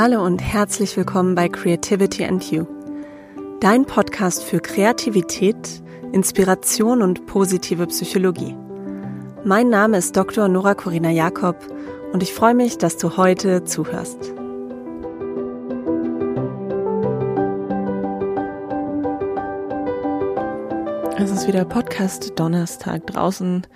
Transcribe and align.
Hallo 0.00 0.24
und 0.24 0.38
herzlich 0.38 0.96
willkommen 0.96 1.34
bei 1.34 1.48
Creativity 1.48 2.24
and 2.24 2.52
You, 2.52 2.66
dein 3.60 3.84
Podcast 3.84 4.44
für 4.44 4.60
Kreativität, 4.60 5.82
Inspiration 6.12 7.02
und 7.02 7.26
positive 7.26 7.84
Psychologie. 7.88 8.56
Mein 9.42 9.70
Name 9.70 9.96
ist 9.96 10.16
Dr. 10.16 10.46
Nora 10.46 10.76
Corina 10.76 11.10
Jakob 11.10 11.56
und 12.12 12.22
ich 12.22 12.32
freue 12.32 12.54
mich, 12.54 12.78
dass 12.78 12.96
du 12.96 13.16
heute 13.16 13.64
zuhörst. 13.64 14.20
Es 21.18 21.32
ist 21.32 21.48
wieder 21.48 21.64
Podcast 21.64 22.38
Donnerstag. 22.38 23.04
Draußen 23.08 23.66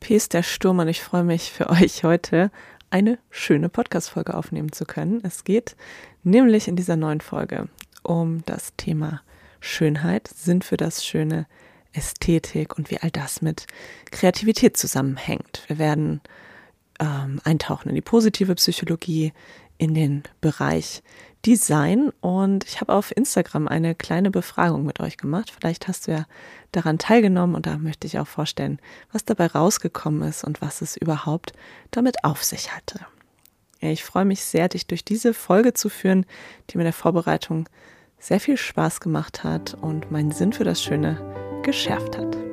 pest 0.00 0.34
der 0.34 0.42
Sturm 0.42 0.80
und 0.80 0.88
ich 0.88 1.04
freue 1.04 1.22
mich 1.22 1.52
für 1.52 1.70
euch 1.70 2.02
heute 2.02 2.50
eine 2.90 3.18
schöne 3.30 3.68
Podcast-Folge 3.68 4.34
aufnehmen 4.34 4.72
zu 4.72 4.84
können. 4.84 5.20
Es 5.22 5.44
geht 5.44 5.76
nämlich 6.22 6.68
in 6.68 6.76
dieser 6.76 6.96
neuen 6.96 7.20
Folge 7.20 7.68
um 8.02 8.44
das 8.46 8.72
Thema 8.76 9.22
Schönheit, 9.60 10.28
Sinn 10.28 10.62
für 10.62 10.76
das 10.76 11.04
Schöne, 11.04 11.46
Ästhetik 11.92 12.76
und 12.76 12.90
wie 12.90 12.98
all 12.98 13.10
das 13.10 13.42
mit 13.42 13.66
Kreativität 14.10 14.76
zusammenhängt. 14.76 15.64
Wir 15.66 15.78
werden 15.78 16.20
ähm, 17.00 17.40
eintauchen 17.44 17.88
in 17.88 17.94
die 17.94 18.02
positive 18.02 18.54
Psychologie, 18.54 19.32
in 19.78 19.94
den 19.94 20.22
Bereich 20.40 21.02
Design 21.48 22.12
und 22.20 22.64
ich 22.64 22.82
habe 22.82 22.92
auf 22.92 23.16
Instagram 23.16 23.68
eine 23.68 23.94
kleine 23.94 24.30
Befragung 24.30 24.84
mit 24.84 25.00
euch 25.00 25.16
gemacht. 25.16 25.50
Vielleicht 25.50 25.88
hast 25.88 26.06
du 26.06 26.10
ja 26.10 26.26
daran 26.72 26.98
teilgenommen 26.98 27.54
und 27.54 27.64
da 27.64 27.78
möchte 27.78 28.06
ich 28.06 28.18
auch 28.18 28.26
vorstellen, 28.26 28.78
was 29.12 29.24
dabei 29.24 29.46
rausgekommen 29.46 30.28
ist 30.28 30.44
und 30.44 30.60
was 30.60 30.82
es 30.82 30.98
überhaupt 30.98 31.54
damit 31.90 32.22
auf 32.22 32.44
sich 32.44 32.76
hatte. 32.76 33.00
Ich 33.80 34.04
freue 34.04 34.26
mich 34.26 34.44
sehr, 34.44 34.68
dich 34.68 34.86
durch 34.88 35.06
diese 35.06 35.32
Folge 35.32 35.72
zu 35.72 35.88
führen, 35.88 36.26
die 36.68 36.76
mir 36.76 36.82
in 36.82 36.88
der 36.88 36.92
Vorbereitung 36.92 37.66
sehr 38.18 38.40
viel 38.40 38.58
Spaß 38.58 39.00
gemacht 39.00 39.42
hat 39.42 39.72
und 39.72 40.10
meinen 40.10 40.32
Sinn 40.32 40.52
für 40.52 40.64
das 40.64 40.82
Schöne 40.82 41.62
geschärft 41.62 42.18
hat. 42.18 42.47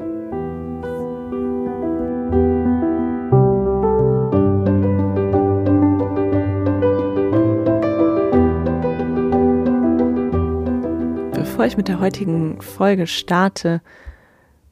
Bevor 11.56 11.68
ich 11.68 11.78
mit 11.78 11.88
der 11.88 12.02
heutigen 12.02 12.62
Folge 12.62 13.08
starte, 13.08 13.80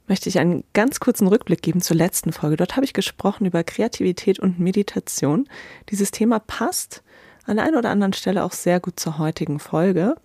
möchte 0.10 0.28
ich 0.28 0.38
einen 0.38 0.66
ganz 0.74 1.00
kurzen 1.00 1.28
Rückblick 1.28 1.62
geben 1.62 1.80
zur 1.80 1.96
letzten 1.96 2.34
Folge. 2.34 2.58
Dort 2.58 2.76
habe 2.76 2.84
ich 2.84 2.92
gesprochen 2.92 3.46
über 3.46 3.64
Kreativität 3.64 4.38
und 4.38 4.60
Meditation. 4.60 5.48
Dieses 5.88 6.12
Thema 6.12 6.40
passt 6.40 7.02
an 7.46 7.56
der 7.56 7.66
einen 7.68 7.78
oder 7.78 7.90
anderen 7.90 8.12
Stelle 8.12 8.44
auch 8.44 8.52
sehr 8.52 8.82
gut 8.82 9.00
zur 9.00 9.18
heutigen 9.18 9.60
Folge. 9.60 10.16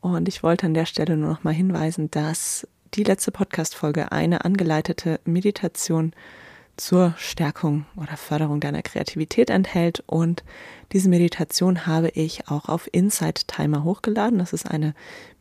Und 0.00 0.26
ich 0.26 0.42
wollte 0.42 0.66
an 0.66 0.74
der 0.74 0.86
Stelle 0.86 1.16
nur 1.16 1.30
noch 1.30 1.44
mal 1.44 1.54
hinweisen, 1.54 2.10
dass 2.10 2.66
die 2.94 3.04
letzte 3.04 3.30
Podcast-Folge 3.30 4.10
eine 4.10 4.44
angeleitete 4.44 5.20
Meditation 5.24 6.14
zur 6.82 7.14
Stärkung 7.16 7.86
oder 7.94 8.16
Förderung 8.16 8.58
deiner 8.58 8.82
Kreativität 8.82 9.50
enthält. 9.50 10.02
Und 10.08 10.42
diese 10.90 11.08
Meditation 11.08 11.86
habe 11.86 12.08
ich 12.08 12.48
auch 12.48 12.68
auf 12.68 12.88
Insight 12.90 13.46
Timer 13.46 13.84
hochgeladen. 13.84 14.40
Das 14.40 14.52
ist 14.52 14.68
eine 14.68 14.92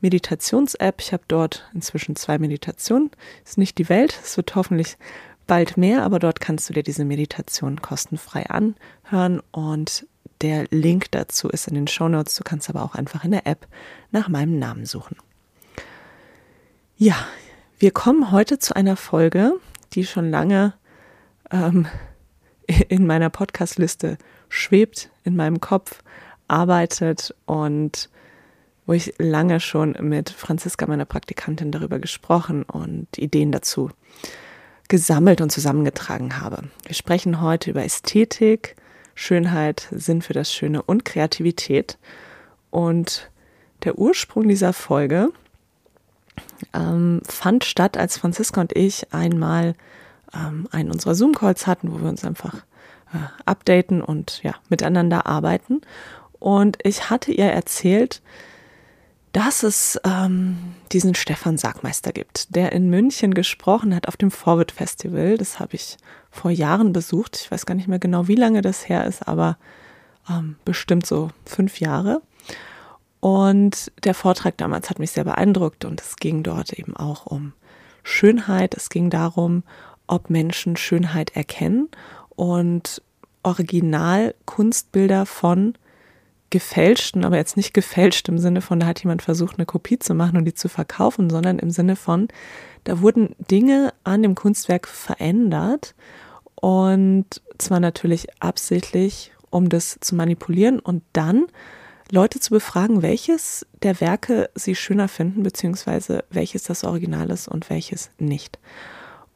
Meditations-App. 0.01 1.01
Ich 1.01 1.13
habe 1.13 1.23
dort 1.27 1.67
inzwischen 1.73 2.15
zwei 2.15 2.37
Meditationen. 2.37 3.09
Ist 3.43 3.57
nicht 3.57 3.79
die 3.79 3.89
Welt. 3.89 4.19
Es 4.23 4.37
wird 4.37 4.53
hoffentlich 4.53 4.97
bald 5.47 5.77
mehr, 5.77 6.03
aber 6.03 6.19
dort 6.19 6.41
kannst 6.41 6.69
du 6.69 6.73
dir 6.73 6.83
diese 6.83 7.05
Meditation 7.05 7.81
kostenfrei 7.81 8.45
anhören 8.47 9.41
und 9.49 10.05
der 10.41 10.65
Link 10.69 11.09
dazu 11.09 11.49
ist 11.49 11.67
in 11.67 11.73
den 11.73 11.87
Show 11.87 12.07
Notes. 12.07 12.35
Du 12.35 12.43
kannst 12.43 12.69
aber 12.69 12.83
auch 12.83 12.93
einfach 12.93 13.23
in 13.25 13.31
der 13.31 13.47
App 13.47 13.67
nach 14.11 14.29
meinem 14.29 14.59
Namen 14.59 14.85
suchen. 14.85 15.17
Ja, 16.97 17.15
wir 17.79 17.89
kommen 17.89 18.29
heute 18.29 18.59
zu 18.59 18.75
einer 18.75 18.95
Folge, 18.95 19.53
die 19.93 20.05
schon 20.05 20.29
lange 20.29 20.73
ähm, 21.51 21.87
in 22.87 23.05
meiner 23.05 23.29
Podcast-Liste 23.29 24.17
schwebt, 24.49 25.09
in 25.23 25.35
meinem 25.35 25.61
Kopf 25.61 26.03
arbeitet 26.47 27.33
und 27.45 28.09
wo 28.85 28.93
ich 28.93 29.13
lange 29.19 29.59
schon 29.59 29.95
mit 30.01 30.29
Franziska, 30.29 30.87
meiner 30.87 31.05
Praktikantin, 31.05 31.71
darüber 31.71 31.99
gesprochen 31.99 32.63
und 32.63 33.17
Ideen 33.17 33.51
dazu 33.51 33.91
gesammelt 34.89 35.39
und 35.39 35.51
zusammengetragen 35.51 36.41
habe. 36.41 36.63
Wir 36.85 36.95
sprechen 36.95 37.41
heute 37.41 37.69
über 37.69 37.85
Ästhetik, 37.85 38.75
Schönheit, 39.15 39.87
Sinn 39.91 40.21
für 40.21 40.33
das 40.33 40.51
Schöne 40.53 40.81
und 40.81 41.05
Kreativität. 41.05 41.97
Und 42.71 43.31
der 43.83 43.97
Ursprung 43.97 44.49
dieser 44.49 44.73
Folge 44.73 45.29
ähm, 46.73 47.21
fand 47.25 47.63
statt, 47.63 47.95
als 47.95 48.17
Franziska 48.17 48.59
und 48.59 48.75
ich 48.75 49.13
einmal 49.13 49.75
ähm, 50.33 50.67
einen 50.71 50.91
unserer 50.91 51.15
Zoom-Calls 51.15 51.67
hatten, 51.67 51.91
wo 51.91 51.99
wir 52.01 52.09
uns 52.09 52.23
einfach 52.23 52.55
äh, 53.13 53.17
updaten 53.45 54.01
und 54.01 54.41
ja, 54.43 54.55
miteinander 54.69 55.25
arbeiten. 55.25 55.81
Und 56.39 56.77
ich 56.83 57.09
hatte 57.09 57.31
ihr 57.31 57.45
erzählt, 57.45 58.21
dass 59.33 59.63
es 59.63 59.99
ähm, 60.03 60.57
diesen 60.91 61.15
Stefan 61.15 61.57
Sagmeister 61.57 62.11
gibt, 62.11 62.53
der 62.55 62.73
in 62.73 62.89
München 62.89 63.33
gesprochen 63.33 63.95
hat 63.95 64.07
auf 64.07 64.17
dem 64.17 64.31
Forward 64.31 64.71
Festival. 64.71 65.37
Das 65.37 65.59
habe 65.59 65.75
ich 65.75 65.97
vor 66.31 66.51
Jahren 66.51 66.91
besucht. 66.91 67.37
Ich 67.41 67.51
weiß 67.51 67.65
gar 67.65 67.75
nicht 67.75 67.87
mehr 67.87 67.99
genau, 67.99 68.27
wie 68.27 68.35
lange 68.35 68.61
das 68.61 68.89
her 68.89 69.05
ist, 69.05 69.27
aber 69.27 69.57
ähm, 70.29 70.57
bestimmt 70.65 71.05
so 71.05 71.29
fünf 71.45 71.79
Jahre. 71.79 72.21
Und 73.21 73.91
der 74.03 74.15
Vortrag 74.15 74.57
damals 74.57 74.89
hat 74.89 74.99
mich 74.99 75.11
sehr 75.11 75.23
beeindruckt 75.23 75.85
und 75.85 76.01
es 76.01 76.15
ging 76.17 76.43
dort 76.43 76.73
eben 76.73 76.97
auch 76.97 77.25
um 77.25 77.53
Schönheit. 78.03 78.73
Es 78.73 78.89
ging 78.89 79.09
darum, 79.09 79.63
ob 80.11 80.29
Menschen 80.29 80.75
Schönheit 80.75 81.35
erkennen 81.35 81.87
und 82.35 83.01
Originalkunstbilder 83.43 85.25
von 85.25 85.75
gefälschten, 86.49 87.23
aber 87.23 87.37
jetzt 87.37 87.55
nicht 87.55 87.73
gefälscht 87.73 88.27
im 88.27 88.37
Sinne 88.37 88.59
von, 88.61 88.81
da 88.81 88.87
hat 88.87 89.01
jemand 89.01 89.21
versucht, 89.21 89.57
eine 89.57 89.65
Kopie 89.65 89.99
zu 89.99 90.13
machen 90.13 90.37
und 90.37 90.43
die 90.43 90.53
zu 90.53 90.67
verkaufen, 90.67 91.29
sondern 91.29 91.59
im 91.59 91.71
Sinne 91.71 91.95
von, 91.95 92.27
da 92.83 92.99
wurden 92.99 93.35
Dinge 93.49 93.93
an 94.03 94.21
dem 94.21 94.35
Kunstwerk 94.35 94.85
verändert 94.87 95.95
und 96.55 97.25
zwar 97.57 97.79
natürlich 97.79 98.27
absichtlich, 98.41 99.31
um 99.49 99.69
das 99.69 99.97
zu 100.01 100.15
manipulieren 100.15 100.79
und 100.79 101.03
dann 101.13 101.47
Leute 102.11 102.41
zu 102.41 102.49
befragen, 102.49 103.01
welches 103.01 103.65
der 103.81 104.01
Werke 104.01 104.49
sie 104.55 104.75
schöner 104.75 105.07
finden, 105.07 105.43
beziehungsweise 105.43 106.25
welches 106.29 106.63
das 106.63 106.83
Original 106.83 107.29
ist 107.29 107.47
und 107.47 107.69
welches 107.69 108.11
nicht. 108.19 108.59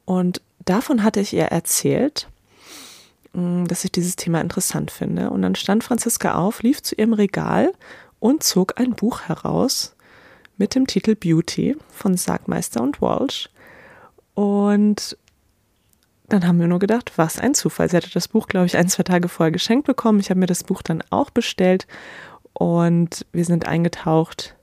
Und 0.03 0.41
davon 0.65 1.03
hatte 1.03 1.19
ich 1.19 1.33
ihr 1.33 1.45
erzählt, 1.45 2.27
mm, 3.33 3.65
dass 3.65 3.85
ich 3.85 3.91
dieses 3.91 4.15
Thema 4.15 4.41
interessant 4.41 4.91
finde. 4.91 5.29
Und 5.29 5.41
dann 5.41 5.55
stand 5.55 5.83
Franziska 5.83 6.35
auf, 6.35 6.63
lief 6.63 6.81
zu 6.83 6.95
ihrem 6.95 7.13
Regal 7.13 7.71
und 8.19 8.43
zog 8.43 8.79
ein 8.79 8.95
Buch 8.95 9.21
heraus 9.21 9.95
mit 10.57 10.75
dem 10.75 10.87
Titel 10.87 11.15
Beauty 11.15 11.75
von 11.89 12.17
Sargmeister 12.17 12.81
und 12.81 13.01
Walsh. 13.01 13.49
Und 14.33 15.17
dann 16.27 16.47
haben 16.47 16.59
wir 16.59 16.67
nur 16.67 16.79
gedacht, 16.79 17.13
was 17.17 17.39
ein 17.39 17.53
Zufall. 17.53 17.89
Sie 17.89 17.97
hatte 17.97 18.09
das 18.11 18.27
Buch, 18.27 18.47
glaube 18.47 18.65
ich, 18.65 18.77
ein, 18.77 18.89
zwei 18.89 19.03
Tage 19.03 19.29
vorher 19.29 19.51
geschenkt 19.51 19.85
bekommen. 19.85 20.19
Ich 20.19 20.29
habe 20.29 20.39
mir 20.39 20.47
das 20.47 20.63
Buch 20.63 20.81
dann 20.81 21.03
auch 21.09 21.29
bestellt 21.29 21.87
und 22.53 23.25
wir 23.31 23.45
sind 23.45 23.67
eingetaucht 23.67 24.55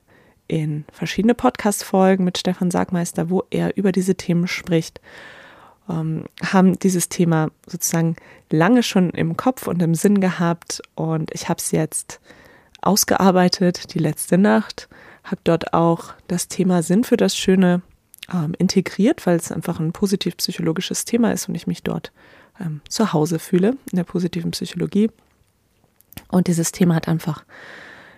in 0.47 0.83
verschiedene 0.91 1.35
Podcast-Folgen 1.35 2.25
mit 2.25 2.37
Stefan 2.37 2.69
Sargmeister, 2.69 3.29
wo 3.29 3.43
er 3.49 3.77
über 3.77 3.91
diese 3.91 4.15
Themen 4.15 4.47
spricht 4.47 4.99
ähm, 5.89 6.25
haben 6.41 6.77
dieses 6.79 7.09
Thema 7.09 7.49
sozusagen 7.67 8.15
lange 8.49 8.83
schon 8.83 9.09
im 9.11 9.37
Kopf 9.37 9.67
und 9.67 9.81
im 9.81 9.95
Sinn 9.95 10.21
gehabt 10.21 10.81
und 10.95 11.31
ich 11.33 11.49
habe 11.49 11.59
es 11.59 11.71
jetzt 11.71 12.19
ausgearbeitet, 12.81 13.93
die 13.93 13.99
letzte 13.99 14.37
Nacht, 14.37 14.89
habe 15.23 15.41
dort 15.43 15.73
auch 15.73 16.13
das 16.27 16.47
Thema 16.47 16.83
Sinn 16.83 17.03
für 17.03 17.17
das 17.17 17.35
Schöne 17.35 17.81
ähm, 18.31 18.53
integriert, 18.57 19.25
weil 19.25 19.37
es 19.37 19.51
einfach 19.51 19.79
ein 19.79 19.93
positiv-psychologisches 19.93 21.05
Thema 21.05 21.31
ist 21.31 21.47
und 21.47 21.55
ich 21.55 21.67
mich 21.67 21.83
dort 21.83 22.11
ähm, 22.59 22.81
zu 22.87 23.13
Hause 23.13 23.39
fühle 23.39 23.77
in 23.91 23.95
der 23.95 24.03
positiven 24.03 24.51
Psychologie. 24.51 25.09
Und 26.29 26.47
dieses 26.47 26.71
Thema 26.71 26.95
hat 26.95 27.07
einfach, 27.07 27.43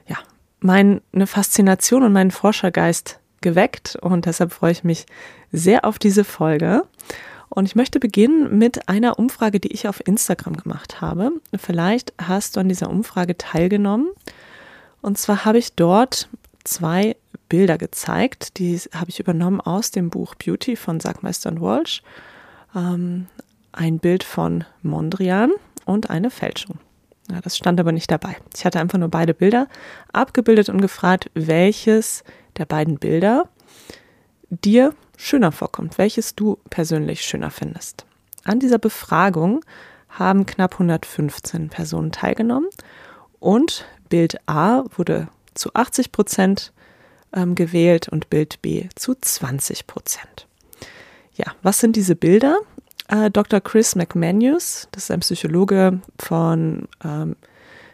ja, 0.07 0.17
meine 0.59 1.01
Faszination 1.25 2.03
und 2.03 2.13
meinen 2.13 2.31
Forschergeist 2.31 3.19
geweckt 3.41 3.95
und 4.01 4.25
deshalb 4.25 4.51
freue 4.51 4.71
ich 4.71 4.83
mich 4.83 5.05
sehr 5.51 5.85
auf 5.85 5.99
diese 5.99 6.23
Folge. 6.23 6.83
Und 7.55 7.65
ich 7.65 7.75
möchte 7.75 8.01
beginnen 8.01 8.57
mit 8.57 8.89
einer 8.89 9.17
Umfrage, 9.17 9.61
die 9.61 9.71
ich 9.71 9.87
auf 9.87 10.05
Instagram 10.05 10.57
gemacht 10.57 10.99
habe. 10.99 11.31
Vielleicht 11.57 12.13
hast 12.21 12.55
du 12.55 12.59
an 12.59 12.67
dieser 12.67 12.89
Umfrage 12.89 13.37
teilgenommen. 13.37 14.09
Und 15.01 15.17
zwar 15.17 15.45
habe 15.45 15.57
ich 15.57 15.73
dort 15.73 16.27
zwei 16.65 17.15
Bilder 17.47 17.77
gezeigt. 17.77 18.59
Die 18.59 18.77
habe 18.93 19.09
ich 19.09 19.21
übernommen 19.21 19.61
aus 19.61 19.91
dem 19.91 20.09
Buch 20.09 20.35
Beauty 20.35 20.75
von 20.75 20.99
Sackmeister 20.99 21.49
und 21.49 21.61
Walsh. 21.61 22.03
Ähm, 22.75 23.27
ein 23.71 23.99
Bild 23.99 24.25
von 24.25 24.65
Mondrian 24.81 25.51
und 25.85 26.09
eine 26.09 26.31
Fälschung. 26.31 26.79
Ja, 27.31 27.39
das 27.39 27.55
stand 27.55 27.79
aber 27.79 27.93
nicht 27.93 28.11
dabei. 28.11 28.35
Ich 28.53 28.65
hatte 28.65 28.81
einfach 28.81 28.99
nur 28.99 29.09
beide 29.09 29.33
Bilder 29.33 29.69
abgebildet 30.11 30.67
und 30.67 30.81
gefragt, 30.81 31.31
welches 31.33 32.25
der 32.57 32.65
beiden 32.65 32.97
Bilder 32.97 33.47
dir 34.49 34.93
schöner 35.17 35.51
vorkommt, 35.51 35.97
welches 35.97 36.35
du 36.35 36.57
persönlich 36.69 37.21
schöner 37.21 37.51
findest. 37.51 38.05
An 38.43 38.59
dieser 38.59 38.77
Befragung 38.77 39.61
haben 40.09 40.45
knapp 40.45 40.73
115 40.73 41.69
Personen 41.69 42.11
teilgenommen 42.11 42.69
und 43.39 43.85
Bild 44.09 44.37
A 44.47 44.83
wurde 44.95 45.27
zu 45.53 45.73
80 45.73 46.11
Prozent 46.11 46.73
ähm, 47.33 47.55
gewählt 47.55 48.07
und 48.09 48.29
Bild 48.29 48.61
B 48.61 48.87
zu 48.95 49.15
20 49.19 49.87
Prozent. 49.87 50.47
Ja, 51.35 51.53
was 51.63 51.79
sind 51.79 51.95
diese 51.95 52.15
Bilder? 52.15 52.59
Äh, 53.07 53.29
Dr. 53.29 53.61
Chris 53.61 53.95
McManus, 53.95 54.87
das 54.91 55.03
ist 55.03 55.11
ein 55.11 55.19
Psychologe 55.19 55.99
von 56.17 56.87
ähm, 57.03 57.35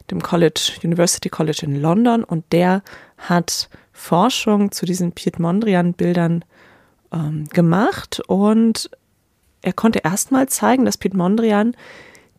dem 0.10 0.22
College, 0.22 0.74
University 0.84 1.30
College 1.30 1.62
in 1.64 1.82
London 1.82 2.24
und 2.24 2.46
der 2.52 2.84
hat 3.18 3.70
Forschung 4.02 4.72
zu 4.72 4.88
diesen 4.88 5.12
Piet 5.12 5.38
Mondrian-Bildern 5.38 6.44
ähm, 7.14 7.46
gemacht 7.50 8.20
und 8.28 8.90
er 9.62 9.74
konnte 9.74 10.00
erstmal 10.00 10.50
zeigen, 10.50 10.86
dass 10.86 10.98
Piet 10.98 11.14
Mondrian 11.14 11.76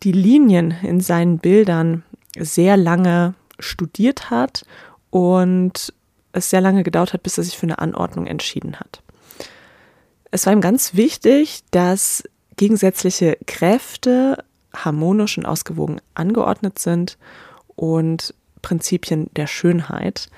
die 0.03 0.11
Linien 0.11 0.75
in 0.82 1.00
seinen 1.00 1.38
Bildern 1.38 2.03
sehr 2.37 2.76
lange 2.76 3.35
studiert 3.61 4.29
hat 4.29 4.67
und 5.11 5.94
es 6.32 6.50
sehr 6.50 6.61
lange 6.61 6.82
gedauert 6.82 7.12
hat, 7.12 7.23
bis 7.23 7.38
er 7.38 7.44
sich 7.44 7.56
für 7.56 7.67
eine 7.67 7.79
Anordnung 7.79 8.26
entschieden 8.26 8.81
hat. 8.81 9.00
Es 10.32 10.47
war 10.47 10.53
ihm 10.53 10.62
ganz 10.62 10.97
wichtig, 10.97 11.62
dass 11.70 12.25
gegensätzliche 12.56 13.38
Kräfte 13.47 14.44
harmonisch 14.75 15.38
und 15.38 15.47
ausgewogen 15.47 16.00
angeordnet 16.14 16.81
sind 16.81 17.19
und 17.76 18.35
Prinzipien 18.62 19.31
der 19.37 19.47
Schönheit 19.47 20.29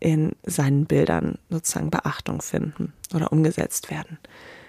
in 0.00 0.32
seinen 0.44 0.86
Bildern 0.86 1.38
sozusagen 1.50 1.90
Beachtung 1.90 2.42
finden 2.42 2.92
oder 3.14 3.32
umgesetzt 3.32 3.90
werden. 3.90 4.18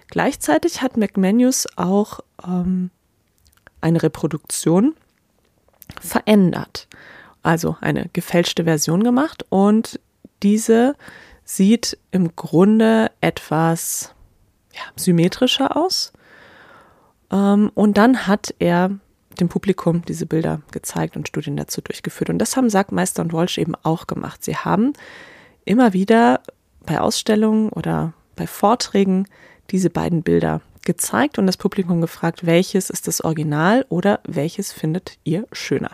Gleichzeitig 0.08 0.82
hat 0.82 0.98
McManus 0.98 1.68
auch 1.76 2.20
ähm, 2.44 2.90
eine 3.82 4.02
Reproduktion 4.02 4.96
verändert, 6.02 6.88
also 7.44 7.78
eine 7.82 8.10
gefälschte 8.14 8.64
Version 8.64 9.04
gemacht 9.04 9.46
und 9.50 10.00
diese 10.42 10.96
sieht 11.44 11.98
im 12.12 12.36
Grunde 12.36 13.12
etwas 13.22 14.14
ja, 14.74 14.82
symmetrischer 14.96 15.76
aus. 15.76 16.14
Ähm, 17.32 17.72
und 17.74 17.98
dann 17.98 18.28
hat 18.28 18.54
er 18.60 18.92
dem 19.40 19.50
Publikum 19.50 20.04
diese 20.06 20.26
Bilder 20.26 20.62
gezeigt 20.72 21.16
und 21.16 21.28
Studien 21.28 21.58
dazu 21.58 21.82
durchgeführt. 21.82 22.30
Und 22.30 22.40
das 22.40 22.56
haben 22.56 22.70
Sackmeister 22.70 23.22
und 23.22 23.34
Walsh 23.34 23.58
eben 23.58 23.76
auch 23.84 24.08
gemacht. 24.08 24.44
Sie 24.44 24.56
haben 24.56 24.94
immer 25.66 25.94
wieder 25.94 26.42
bei 26.86 27.00
Ausstellungen 27.00 27.70
oder 27.70 28.14
bei 28.36 28.48
Vorträgen 28.48 29.28
diese 29.72 29.90
beiden 29.90 30.24
Bilder 30.24 30.62
gezeigt 30.86 31.38
und 31.38 31.46
das 31.46 31.58
Publikum 31.58 32.02
gefragt, 32.02 32.46
welches 32.46 32.90
ist 32.90 33.08
das 33.08 33.22
Original 33.22 33.86
oder 33.90 34.22
welches 34.26 34.72
findet 34.72 35.18
ihr 35.24 35.46
schöner. 35.52 35.92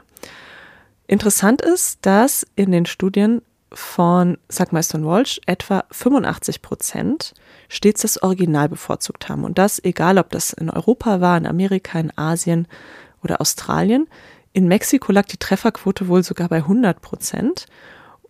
Interessant 1.07 1.61
ist, 1.61 2.05
dass 2.05 2.45
in 2.55 2.71
den 2.71 2.85
Studien 2.85 3.41
von 3.71 4.37
Sackmeister 4.47 4.97
und 4.97 5.05
Walsh 5.05 5.41
etwa 5.45 5.83
85 5.91 6.61
Prozent 6.61 7.33
stets 7.67 8.03
das 8.03 8.23
Original 8.23 8.69
bevorzugt 8.69 9.27
haben. 9.27 9.43
Und 9.43 9.57
das, 9.57 9.83
egal 9.83 10.17
ob 10.17 10.29
das 10.29 10.53
in 10.53 10.69
Europa 10.69 11.19
war, 11.19 11.37
in 11.37 11.45
Amerika, 11.45 11.99
in 11.99 12.17
Asien 12.17 12.67
oder 13.25 13.41
Australien. 13.41 14.07
In 14.53 14.69
Mexiko 14.69 15.11
lag 15.11 15.25
die 15.25 15.37
Trefferquote 15.37 16.07
wohl 16.07 16.23
sogar 16.23 16.47
bei 16.47 16.57
100 16.57 17.01
Prozent. 17.01 17.65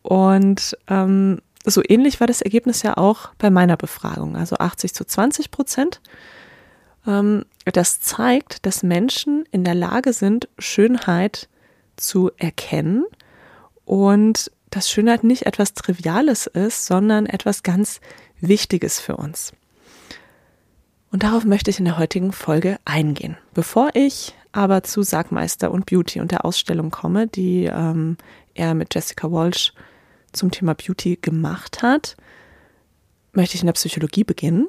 Und 0.01 0.75
ähm, 0.88 1.39
so 1.63 1.83
ähnlich 1.88 2.19
war 2.19 2.27
das 2.27 2.42
Ergebnis 2.42 2.81
ja 2.81 2.97
auch 2.97 3.30
bei 3.38 3.51
meiner 3.51 3.77
Befragung, 3.77 4.36
also 4.36 4.56
80 4.57 4.95
zu 4.95 5.06
20 5.06 5.51
Prozent. 5.51 6.01
Ähm, 7.06 7.45
das 7.65 8.01
zeigt, 8.01 8.65
dass 8.65 8.81
Menschen 8.83 9.45
in 9.51 9.63
der 9.63 9.75
Lage 9.75 10.13
sind, 10.13 10.47
Schönheit 10.57 11.48
zu 11.95 12.31
erkennen 12.38 13.06
und 13.83 14.51
dass 14.69 14.89
Schönheit 14.89 15.24
nicht 15.24 15.45
etwas 15.45 15.74
Triviales 15.74 16.48
ist, 16.48 16.86
sondern 16.86 17.25
etwas 17.25 17.63
ganz 17.63 18.01
Wichtiges 18.41 19.00
für 19.00 19.15
uns. 19.15 19.53
Und 21.15 21.23
darauf 21.23 21.45
möchte 21.45 21.71
ich 21.71 21.79
in 21.79 21.85
der 21.85 21.97
heutigen 21.97 22.33
Folge 22.33 22.77
eingehen. 22.83 23.38
Bevor 23.53 23.91
ich 23.94 24.35
aber 24.51 24.83
zu 24.83 25.01
Sargmeister 25.01 25.71
und 25.71 25.85
Beauty 25.85 26.19
und 26.19 26.29
der 26.33 26.44
Ausstellung 26.44 26.91
komme, 26.91 27.25
die 27.25 27.69
ähm, 27.73 28.17
er 28.53 28.73
mit 28.73 28.94
Jessica 28.94 29.31
Walsh 29.31 29.71
zum 30.33 30.51
Thema 30.51 30.73
Beauty 30.73 31.17
gemacht 31.21 31.81
hat, 31.81 32.17
möchte 33.31 33.56
ich 33.56 33.62
in 33.62 33.67
der 33.67 33.75
Psychologie 33.75 34.25
beginnen. 34.25 34.67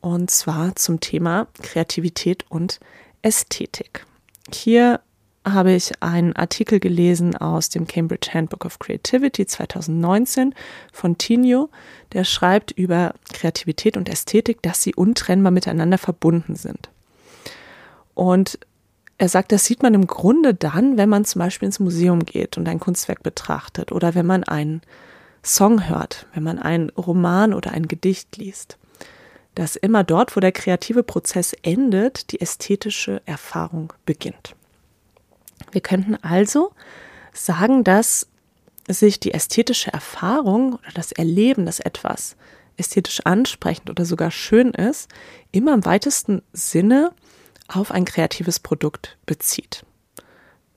Und 0.00 0.30
zwar 0.30 0.76
zum 0.76 1.00
Thema 1.00 1.48
Kreativität 1.60 2.44
und 2.48 2.78
Ästhetik. 3.22 4.06
Hier 4.54 5.00
habe 5.44 5.72
ich 5.72 5.92
einen 6.02 6.34
Artikel 6.36 6.80
gelesen 6.80 7.36
aus 7.36 7.70
dem 7.70 7.86
Cambridge 7.86 8.30
Handbook 8.32 8.64
of 8.64 8.78
Creativity 8.78 9.46
2019 9.46 10.54
von 10.92 11.16
Tinio, 11.16 11.70
der 12.12 12.24
schreibt 12.24 12.72
über 12.72 13.14
Kreativität 13.32 13.96
und 13.96 14.08
Ästhetik, 14.08 14.62
dass 14.62 14.82
sie 14.82 14.94
untrennbar 14.94 15.50
miteinander 15.50 15.98
verbunden 15.98 16.56
sind. 16.56 16.90
Und 18.14 18.58
er 19.16 19.28
sagt, 19.28 19.52
das 19.52 19.64
sieht 19.64 19.82
man 19.82 19.94
im 19.94 20.06
Grunde 20.06 20.54
dann, 20.54 20.96
wenn 20.96 21.08
man 21.08 21.24
zum 21.24 21.40
Beispiel 21.40 21.66
ins 21.66 21.80
Museum 21.80 22.24
geht 22.24 22.58
und 22.58 22.68
ein 22.68 22.80
Kunstwerk 22.80 23.22
betrachtet 23.22 23.92
oder 23.92 24.14
wenn 24.14 24.26
man 24.26 24.44
einen 24.44 24.82
Song 25.42 25.88
hört, 25.88 26.26
wenn 26.34 26.42
man 26.42 26.58
einen 26.58 26.90
Roman 26.90 27.54
oder 27.54 27.72
ein 27.72 27.88
Gedicht 27.88 28.36
liest. 28.36 28.78
Dass 29.54 29.76
immer 29.76 30.04
dort, 30.04 30.36
wo 30.36 30.40
der 30.40 30.52
kreative 30.52 31.02
Prozess 31.02 31.54
endet, 31.62 32.30
die 32.32 32.40
ästhetische 32.40 33.22
Erfahrung 33.26 33.92
beginnt. 34.06 34.54
Wir 35.72 35.80
könnten 35.80 36.16
also 36.16 36.72
sagen, 37.32 37.84
dass 37.84 38.26
sich 38.88 39.20
die 39.20 39.32
ästhetische 39.32 39.92
Erfahrung 39.92 40.74
oder 40.74 40.92
das 40.94 41.12
Erleben, 41.12 41.66
dass 41.66 41.80
etwas 41.80 42.36
ästhetisch 42.76 43.20
ansprechend 43.24 43.90
oder 43.90 44.04
sogar 44.04 44.30
schön 44.30 44.70
ist, 44.70 45.10
immer 45.52 45.74
im 45.74 45.84
weitesten 45.84 46.42
Sinne 46.52 47.12
auf 47.68 47.92
ein 47.92 48.04
kreatives 48.04 48.58
Produkt 48.58 49.18
bezieht. 49.26 49.84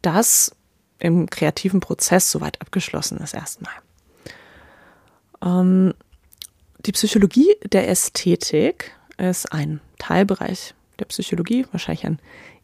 Das 0.01 0.56
im 1.00 1.29
kreativen 1.29 1.79
Prozess 1.79 2.29
soweit 2.29 2.62
abgeschlossen 2.62 3.18
ist 3.20 3.34
erstmal. 3.34 3.74
Ähm, 5.44 5.94
die 6.86 6.91
Psychologie 6.91 7.56
der 7.63 7.89
Ästhetik 7.89 8.91
ist 9.18 9.51
ein 9.51 9.79
Teilbereich 9.98 10.75
der 11.00 11.06
Psychologie, 11.06 11.65
wahrscheinlich 11.72 12.06
ein 12.06 12.20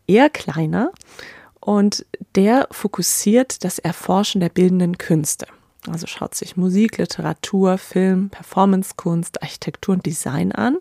eher 0.07 0.29
kleiner, 0.29 0.91
und 1.59 2.05
der 2.35 2.67
fokussiert 2.71 3.63
das 3.63 3.79
Erforschen 3.79 4.41
der 4.41 4.49
bildenden 4.49 4.97
Künste. 4.97 5.47
Also 5.87 6.07
schaut 6.07 6.35
sich 6.35 6.57
Musik, 6.57 6.97
Literatur, 6.97 7.77
Film, 7.77 8.29
Performancekunst, 8.29 9.41
Architektur 9.41 9.95
und 9.95 10.05
Design 10.05 10.51
an 10.51 10.77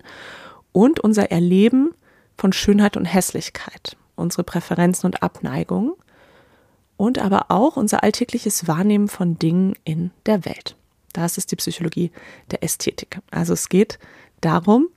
und 0.72 1.00
unser 1.00 1.30
Erleben 1.30 1.94
von 2.36 2.52
Schönheit 2.52 2.96
und 2.96 3.04
Hässlichkeit, 3.04 3.96
unsere 4.16 4.44
Präferenzen 4.44 5.06
und 5.06 5.22
Abneigungen 5.22 5.92
und 6.96 7.18
aber 7.18 7.46
auch 7.50 7.76
unser 7.76 8.02
alltägliches 8.02 8.66
Wahrnehmen 8.66 9.08
von 9.08 9.38
Dingen 9.38 9.74
in 9.84 10.10
der 10.26 10.44
Welt. 10.44 10.76
Das 11.12 11.38
ist 11.38 11.50
die 11.52 11.56
Psychologie 11.56 12.10
der 12.50 12.62
Ästhetik. 12.62 13.18
Also 13.30 13.54
es 13.54 13.68
geht 13.68 13.98
darum, 14.40 14.88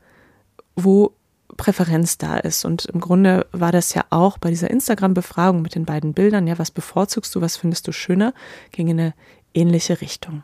wo 0.75 1.13
Präferenz 1.57 2.17
da 2.17 2.37
ist. 2.37 2.65
Und 2.65 2.85
im 2.85 2.99
Grunde 2.99 3.45
war 3.51 3.71
das 3.71 3.93
ja 3.93 4.05
auch 4.09 4.37
bei 4.37 4.49
dieser 4.49 4.69
Instagram-Befragung 4.69 5.61
mit 5.61 5.75
den 5.75 5.85
beiden 5.85 6.13
Bildern, 6.13 6.47
ja, 6.47 6.57
was 6.59 6.71
bevorzugst 6.71 7.33
du, 7.35 7.41
was 7.41 7.57
findest 7.57 7.87
du 7.87 7.91
schöner, 7.91 8.33
ging 8.71 8.87
in 8.87 8.99
eine 8.99 9.13
ähnliche 9.53 10.01
Richtung. 10.01 10.43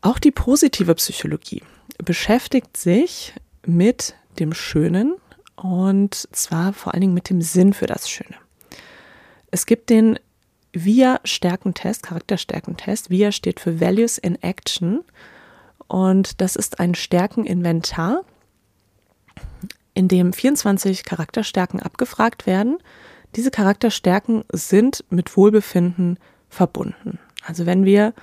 Auch 0.00 0.18
die 0.18 0.32
positive 0.32 0.94
Psychologie 0.96 1.62
beschäftigt 1.98 2.76
sich 2.76 3.32
mit 3.64 4.14
dem 4.38 4.52
Schönen 4.52 5.16
und 5.56 6.28
zwar 6.32 6.72
vor 6.72 6.92
allen 6.92 7.00
Dingen 7.00 7.14
mit 7.14 7.30
dem 7.30 7.40
Sinn 7.40 7.72
für 7.72 7.86
das 7.86 8.10
Schöne. 8.10 8.36
Es 9.50 9.66
gibt 9.66 9.88
den 9.88 10.18
VIA-Stärkentest, 10.72 12.02
Charakterstärkentest. 12.02 13.08
VIA 13.08 13.30
steht 13.32 13.60
für 13.60 13.80
Values 13.80 14.18
in 14.18 14.34
Action 14.42 15.04
und 15.86 16.40
das 16.40 16.56
ist 16.56 16.80
ein 16.80 16.94
Stärkeninventar, 16.94 18.24
in 19.94 20.08
dem 20.08 20.32
24 20.32 21.04
Charakterstärken 21.04 21.80
abgefragt 21.80 22.46
werden. 22.46 22.78
Diese 23.36 23.50
Charakterstärken 23.50 24.44
sind 24.52 25.04
mit 25.10 25.36
Wohlbefinden 25.36 26.18
verbunden. 26.48 27.18
Also 27.44 27.66
wenn 27.66 27.84
wir 27.84 28.14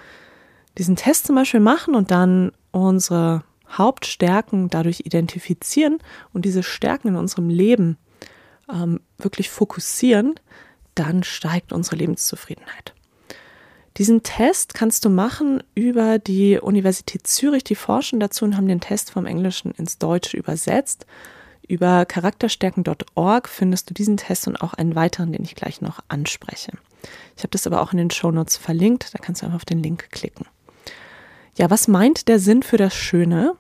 diesen 0.77 0.95
Test 0.95 1.27
zum 1.27 1.35
Beispiel 1.35 1.59
machen 1.59 1.95
und 1.95 2.11
dann 2.11 2.51
unsere 2.71 3.43
Hauptstärken 3.69 4.69
dadurch 4.69 5.01
identifizieren 5.01 5.99
und 6.33 6.45
diese 6.45 6.63
Stärken 6.63 7.09
in 7.09 7.15
unserem 7.15 7.49
Leben 7.49 7.97
ähm, 8.71 9.01
wirklich 9.17 9.49
fokussieren, 9.49 10.35
dann 10.95 11.23
steigt 11.23 11.71
unsere 11.71 11.95
Lebenszufriedenheit. 11.95 12.93
Diesen 13.97 14.23
Test 14.23 14.73
kannst 14.73 15.03
du 15.05 15.09
machen 15.09 15.63
über 15.75 16.17
die 16.17 16.59
Universität 16.59 17.27
Zürich. 17.27 17.63
Die 17.63 17.75
forschen 17.75 18.19
dazu 18.19 18.45
und 18.45 18.55
haben 18.55 18.67
den 18.67 18.79
Test 18.79 19.11
vom 19.11 19.25
Englischen 19.25 19.71
ins 19.71 19.97
Deutsche 19.97 20.37
übersetzt. 20.37 21.05
Über 21.67 22.05
charakterstärken.org 22.05 23.47
findest 23.47 23.89
du 23.89 23.93
diesen 23.93 24.17
Test 24.17 24.47
und 24.47 24.61
auch 24.61 24.73
einen 24.73 24.95
weiteren, 24.95 25.31
den 25.31 25.43
ich 25.43 25.55
gleich 25.55 25.81
noch 25.81 25.99
anspreche. 26.07 26.71
Ich 27.35 27.43
habe 27.43 27.51
das 27.51 27.67
aber 27.67 27.81
auch 27.81 27.91
in 27.91 27.97
den 27.97 28.11
Shownotes 28.11 28.57
verlinkt, 28.57 29.13
da 29.13 29.19
kannst 29.19 29.41
du 29.41 29.45
einfach 29.45 29.57
auf 29.57 29.65
den 29.65 29.81
Link 29.81 30.09
klicken. 30.11 30.45
Ja, 31.57 31.69
was 31.69 31.87
meint 31.87 32.27
der 32.27 32.39
Sinn 32.39 32.63
für 32.63 32.77
das 32.77 32.95
Schöne? 32.95 33.55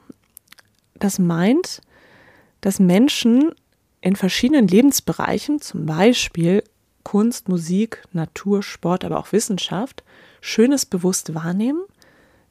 Das 0.95 1.19
meint, 1.19 1.81
dass 2.61 2.79
Menschen 2.79 3.51
in 4.01 4.15
verschiedenen 4.15 4.67
Lebensbereichen, 4.67 5.61
zum 5.61 5.85
Beispiel 5.85 6.63
Kunst, 7.03 7.49
Musik, 7.49 8.03
Natur, 8.13 8.63
Sport, 8.63 9.05
aber 9.05 9.19
auch 9.19 9.31
Wissenschaft, 9.31 10.03
Schönes 10.41 10.85
bewusst 10.85 11.33
wahrnehmen, 11.33 11.83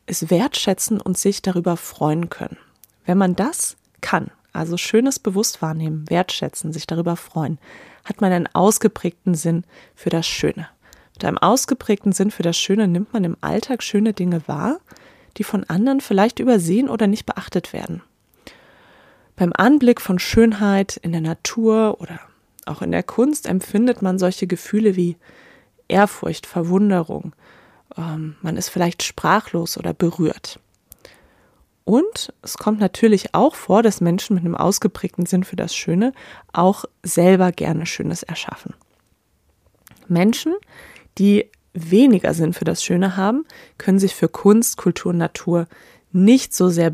es 0.07 0.30
wertschätzen 0.30 1.00
und 1.00 1.16
sich 1.19 1.42
darüber 1.42 1.76
freuen 1.76 2.30
können. 2.30 2.59
Wenn 3.04 3.19
man 3.19 3.37
das 3.37 3.76
kann, 4.00 4.30
also 4.52 4.76
Schönes 4.76 5.19
bewusst 5.19 5.62
wahrnehmen, 5.62 6.09
wertschätzen, 6.09 6.73
sich 6.73 6.87
darüber 6.87 7.16
freuen, 7.16 7.59
hat 8.04 8.21
man 8.21 8.33
einen 8.33 8.49
ausgeprägten 8.52 9.35
Sinn 9.35 9.64
für 9.95 10.11
das 10.11 10.26
Schöne. 10.26 10.69
Mit 11.14 11.25
einem 11.25 11.38
ausgeprägten 11.38 12.12
Sinn 12.12 12.30
für 12.30 12.42
das 12.42 12.57
Schöne 12.57 12.88
nimmt 12.88 13.12
man 13.12 13.25
im 13.25 13.37
Alltag 13.40 13.83
schöne 13.83 14.12
Dinge 14.12 14.47
wahr, 14.47 14.80
die 15.37 15.45
von 15.45 15.64
anderen 15.64 16.00
vielleicht 16.00 16.38
übersehen 16.38 16.88
oder 16.88 17.07
nicht 17.07 17.26
beachtet 17.26 17.73
werden. 17.73 18.02
Beim 19.37 19.52
Anblick 19.54 20.00
von 20.00 20.19
Schönheit 20.19 20.97
in 20.97 21.12
der 21.12 21.21
Natur 21.21 22.00
oder 22.00 22.21
auch 22.71 22.83
in 22.83 22.93
der 22.93 23.03
Kunst 23.03 23.47
empfindet 23.47 24.03
man 24.03 24.19
solche 24.19 24.47
Gefühle 24.47 24.97
wie 24.97 25.17
Ehrfurcht, 25.89 26.47
Verwunderung. 26.47 27.35
Ähm, 27.97 28.37
man 28.43 28.57
ist 28.57 28.69
vielleicht 28.69 29.03
sprachlos 29.03 29.77
oder 29.77 29.93
berührt. 29.93 30.61
Und 31.85 32.33
es 32.43 32.57
kommt 32.57 32.79
natürlich 32.79 33.35
auch 33.35 33.55
vor, 33.55 33.83
dass 33.83 34.00
Menschen 34.00 34.35
mit 34.35 34.45
einem 34.45 34.55
ausgeprägten 34.55 35.27
Sinn 35.27 35.45
für 35.45 35.57
das 35.57 35.75
Schöne 35.75 36.12
auch 36.53 36.85
selber 37.03 37.50
gerne 37.50 37.87
Schönes 37.87 38.23
erschaffen. 38.23 38.75
Menschen, 40.07 40.55
die 41.19 41.50
weniger 41.73 42.35
Sinn 42.35 42.53
für 42.53 42.65
das 42.65 42.85
Schöne 42.85 43.17
haben, 43.17 43.45
können 43.79 43.99
sich 43.99 44.15
für 44.15 44.29
Kunst, 44.29 44.77
Kultur, 44.77 45.12
Natur 45.12 45.67
nicht 46.12 46.55
so 46.55 46.69
sehr 46.69 46.93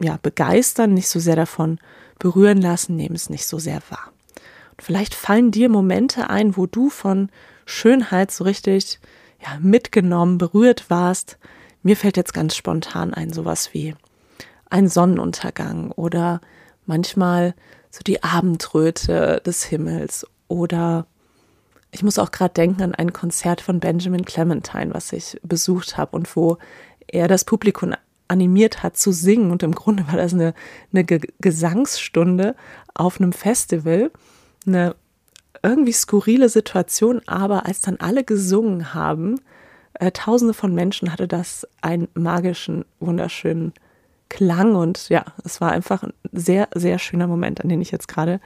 ja, 0.00 0.18
begeistern, 0.22 0.94
nicht 0.94 1.08
so 1.08 1.20
sehr 1.20 1.36
davon 1.36 1.78
berühren 2.18 2.60
lassen, 2.60 2.96
nehmen 2.96 3.14
es 3.14 3.30
nicht 3.30 3.46
so 3.46 3.58
sehr 3.58 3.82
wahr. 3.90 4.11
Vielleicht 4.82 5.14
fallen 5.14 5.52
dir 5.52 5.68
Momente 5.68 6.28
ein, 6.28 6.56
wo 6.56 6.66
du 6.66 6.90
von 6.90 7.30
Schönheit 7.66 8.32
so 8.32 8.42
richtig 8.42 8.98
ja, 9.40 9.56
mitgenommen, 9.60 10.38
berührt 10.38 10.90
warst. 10.90 11.38
Mir 11.84 11.96
fällt 11.96 12.16
jetzt 12.16 12.34
ganz 12.34 12.56
spontan 12.56 13.14
ein, 13.14 13.32
sowas 13.32 13.72
wie 13.74 13.94
ein 14.70 14.88
Sonnenuntergang 14.88 15.92
oder 15.92 16.40
manchmal 16.84 17.54
so 17.90 18.00
die 18.04 18.24
Abendröte 18.24 19.40
des 19.46 19.62
Himmels 19.62 20.26
oder 20.48 21.06
ich 21.92 22.02
muss 22.02 22.18
auch 22.18 22.32
gerade 22.32 22.54
denken 22.54 22.82
an 22.82 22.94
ein 22.96 23.12
Konzert 23.12 23.60
von 23.60 23.78
Benjamin 23.78 24.24
Clementine, 24.24 24.94
was 24.94 25.12
ich 25.12 25.38
besucht 25.44 25.96
habe 25.96 26.16
und 26.16 26.34
wo 26.34 26.58
er 27.06 27.28
das 27.28 27.44
Publikum 27.44 27.94
animiert 28.26 28.82
hat 28.82 28.96
zu 28.96 29.12
singen. 29.12 29.52
Und 29.52 29.62
im 29.62 29.76
Grunde 29.76 30.08
war 30.08 30.16
das 30.16 30.34
eine, 30.34 30.54
eine 30.92 31.04
Gesangsstunde 31.04 32.56
auf 32.94 33.20
einem 33.20 33.32
Festival. 33.32 34.10
Eine 34.66 34.94
irgendwie 35.62 35.92
skurrile 35.92 36.48
Situation, 36.48 37.20
aber 37.26 37.66
als 37.66 37.80
dann 37.80 37.96
alle 37.98 38.24
gesungen 38.24 38.94
haben, 38.94 39.40
äh, 39.94 40.10
tausende 40.10 40.54
von 40.54 40.74
Menschen 40.74 41.12
hatte 41.12 41.28
das 41.28 41.66
einen 41.80 42.08
magischen, 42.14 42.84
wunderschönen 42.98 43.72
Klang. 44.28 44.74
Und 44.74 45.08
ja, 45.08 45.24
es 45.44 45.60
war 45.60 45.72
einfach 45.72 46.02
ein 46.02 46.12
sehr, 46.32 46.68
sehr 46.74 46.98
schöner 46.98 47.26
Moment, 47.26 47.60
an 47.60 47.68
den 47.68 47.80
ich 47.80 47.90
jetzt 47.90 48.08
gerade 48.08 48.40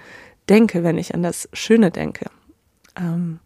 denke, 0.48 0.82
wenn 0.82 0.98
ich 0.98 1.14
an 1.14 1.22
das 1.22 1.48
Schöne 1.52 1.90
denke. 1.90 2.26
Ähm, 2.96 3.40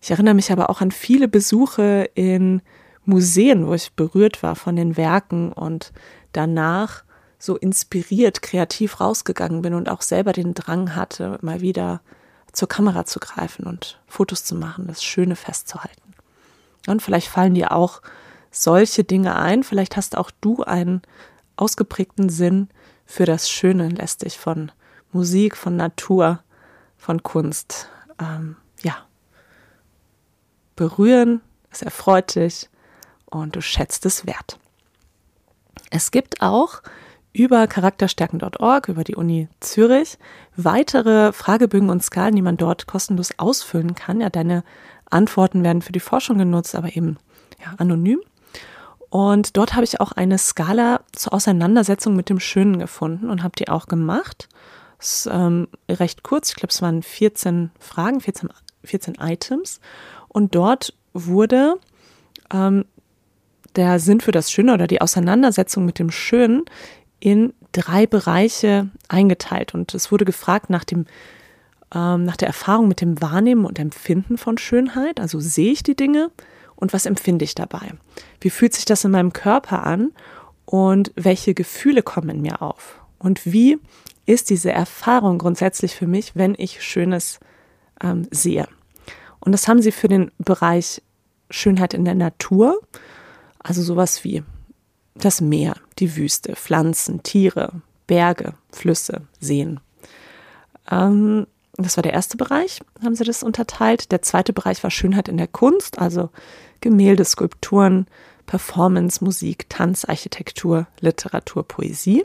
ich 0.00 0.10
erinnere 0.10 0.34
mich 0.34 0.50
aber 0.52 0.70
auch 0.70 0.80
an 0.80 0.90
viele 0.90 1.28
Besuche 1.28 2.10
in 2.14 2.62
Museen, 3.04 3.66
wo 3.66 3.74
ich 3.74 3.92
berührt 3.92 4.42
war 4.42 4.54
von 4.54 4.76
den 4.76 4.96
Werken 4.96 5.52
und 5.52 5.92
danach 6.32 7.04
so 7.38 7.56
inspiriert, 7.56 8.42
kreativ 8.42 9.00
rausgegangen 9.00 9.62
bin 9.62 9.74
und 9.74 9.88
auch 9.88 10.02
selber 10.02 10.32
den 10.32 10.54
Drang 10.54 10.96
hatte, 10.96 11.38
mal 11.40 11.60
wieder 11.60 12.00
zur 12.52 12.68
Kamera 12.68 13.04
zu 13.04 13.20
greifen 13.20 13.66
und 13.66 14.00
Fotos 14.06 14.44
zu 14.44 14.54
machen, 14.54 14.86
das 14.88 15.04
Schöne 15.04 15.36
festzuhalten. 15.36 16.14
Und 16.86 17.02
vielleicht 17.02 17.28
fallen 17.28 17.54
dir 17.54 17.72
auch 17.72 18.02
solche 18.50 19.04
Dinge 19.04 19.36
ein, 19.36 19.62
vielleicht 19.62 19.96
hast 19.96 20.16
auch 20.16 20.30
du 20.40 20.64
einen 20.64 21.02
ausgeprägten 21.56 22.28
Sinn 22.28 22.68
für 23.04 23.24
das 23.24 23.48
Schöne 23.48 23.88
lässt 23.88 24.22
dich 24.22 24.38
von 24.38 24.70
Musik, 25.12 25.56
von 25.56 25.76
Natur, 25.76 26.40
von 26.98 27.22
Kunst 27.22 27.88
ähm, 28.20 28.56
ja, 28.82 28.98
berühren, 30.76 31.40
es 31.70 31.82
erfreut 31.82 32.34
dich 32.34 32.68
und 33.24 33.56
du 33.56 33.62
schätzt 33.62 34.04
es 34.04 34.26
wert. 34.26 34.58
Es 35.90 36.10
gibt 36.10 36.42
auch 36.42 36.82
über 37.32 37.66
charakterstärken.org, 37.66 38.88
über 38.88 39.04
die 39.04 39.16
Uni 39.16 39.48
Zürich, 39.60 40.18
weitere 40.56 41.32
Fragebögen 41.32 41.90
und 41.90 42.02
Skalen, 42.02 42.34
die 42.34 42.42
man 42.42 42.56
dort 42.56 42.86
kostenlos 42.86 43.30
ausfüllen 43.38 43.94
kann. 43.94 44.20
Ja, 44.20 44.30
deine 44.30 44.64
Antworten 45.10 45.62
werden 45.62 45.82
für 45.82 45.92
die 45.92 46.00
Forschung 46.00 46.38
genutzt, 46.38 46.74
aber 46.74 46.96
eben 46.96 47.18
ja, 47.64 47.74
anonym. 47.78 48.20
Und 49.10 49.56
dort 49.56 49.74
habe 49.74 49.84
ich 49.84 50.00
auch 50.00 50.12
eine 50.12 50.38
Skala 50.38 51.00
zur 51.12 51.32
Auseinandersetzung 51.32 52.14
mit 52.14 52.28
dem 52.28 52.40
Schönen 52.40 52.78
gefunden 52.78 53.30
und 53.30 53.42
habe 53.42 53.56
die 53.56 53.68
auch 53.68 53.86
gemacht. 53.86 54.48
Ist 54.98 55.28
ähm, 55.32 55.68
recht 55.88 56.22
kurz, 56.22 56.50
ich 56.50 56.56
glaube, 56.56 56.72
es 56.72 56.82
waren 56.82 57.02
14 57.02 57.70
Fragen, 57.78 58.20
14 58.20 58.50
14 58.84 59.14
Items. 59.20 59.80
Und 60.28 60.54
dort 60.54 60.94
wurde 61.12 61.76
ähm, 62.52 62.84
der 63.76 64.00
Sinn 64.00 64.20
für 64.20 64.32
das 64.32 64.50
Schöne 64.50 64.74
oder 64.74 64.86
die 64.86 65.00
Auseinandersetzung 65.00 65.84
mit 65.84 65.98
dem 65.98 66.10
Schönen 66.10 66.64
in 67.20 67.52
drei 67.72 68.06
Bereiche 68.06 68.88
eingeteilt. 69.08 69.74
Und 69.74 69.94
es 69.94 70.12
wurde 70.12 70.24
gefragt 70.24 70.70
nach 70.70 70.84
dem 70.84 71.06
ähm, 71.94 72.24
nach 72.24 72.36
der 72.36 72.48
Erfahrung 72.48 72.88
mit 72.88 73.00
dem 73.00 73.20
Wahrnehmen 73.22 73.64
und 73.64 73.78
Empfinden 73.78 74.38
von 74.38 74.58
Schönheit. 74.58 75.20
Also 75.20 75.40
sehe 75.40 75.72
ich 75.72 75.82
die 75.82 75.96
Dinge 75.96 76.30
und 76.76 76.92
was 76.92 77.06
empfinde 77.06 77.44
ich 77.44 77.54
dabei? 77.54 77.92
Wie 78.40 78.50
fühlt 78.50 78.74
sich 78.74 78.84
das 78.84 79.04
in 79.04 79.10
meinem 79.10 79.32
Körper 79.32 79.84
an 79.84 80.12
und 80.64 81.12
welche 81.16 81.54
Gefühle 81.54 82.02
kommen 82.02 82.28
in 82.28 82.42
mir 82.42 82.62
auf? 82.62 83.00
Und 83.18 83.46
wie 83.46 83.78
ist 84.26 84.50
diese 84.50 84.70
Erfahrung 84.70 85.38
grundsätzlich 85.38 85.94
für 85.94 86.06
mich, 86.06 86.36
wenn 86.36 86.54
ich 86.56 86.82
Schönes 86.82 87.40
ähm, 88.02 88.28
sehe? 88.30 88.68
Und 89.40 89.52
das 89.52 89.66
haben 89.66 89.82
sie 89.82 89.92
für 89.92 90.08
den 90.08 90.30
Bereich 90.38 91.02
Schönheit 91.50 91.94
in 91.94 92.04
der 92.04 92.14
Natur, 92.14 92.80
also 93.58 93.82
sowas 93.82 94.22
wie 94.24 94.42
das 95.24 95.40
Meer, 95.40 95.76
die 95.98 96.16
Wüste, 96.16 96.54
Pflanzen, 96.56 97.22
Tiere, 97.22 97.72
Berge, 98.06 98.54
Flüsse, 98.70 99.22
Seen. 99.40 99.80
Ähm, 100.90 101.46
das 101.76 101.96
war 101.96 102.02
der 102.02 102.12
erste 102.12 102.36
Bereich, 102.36 102.80
haben 103.04 103.14
sie 103.14 103.24
das 103.24 103.42
unterteilt. 103.42 104.10
Der 104.10 104.22
zweite 104.22 104.52
Bereich 104.52 104.82
war 104.82 104.90
Schönheit 104.90 105.28
in 105.28 105.36
der 105.36 105.46
Kunst, 105.46 105.98
also 105.98 106.30
Gemälde, 106.80 107.24
Skulpturen, 107.24 108.06
Performance, 108.46 109.22
Musik, 109.22 109.68
Tanz, 109.68 110.04
Architektur, 110.04 110.88
Literatur, 111.00 111.62
Poesie. 111.62 112.24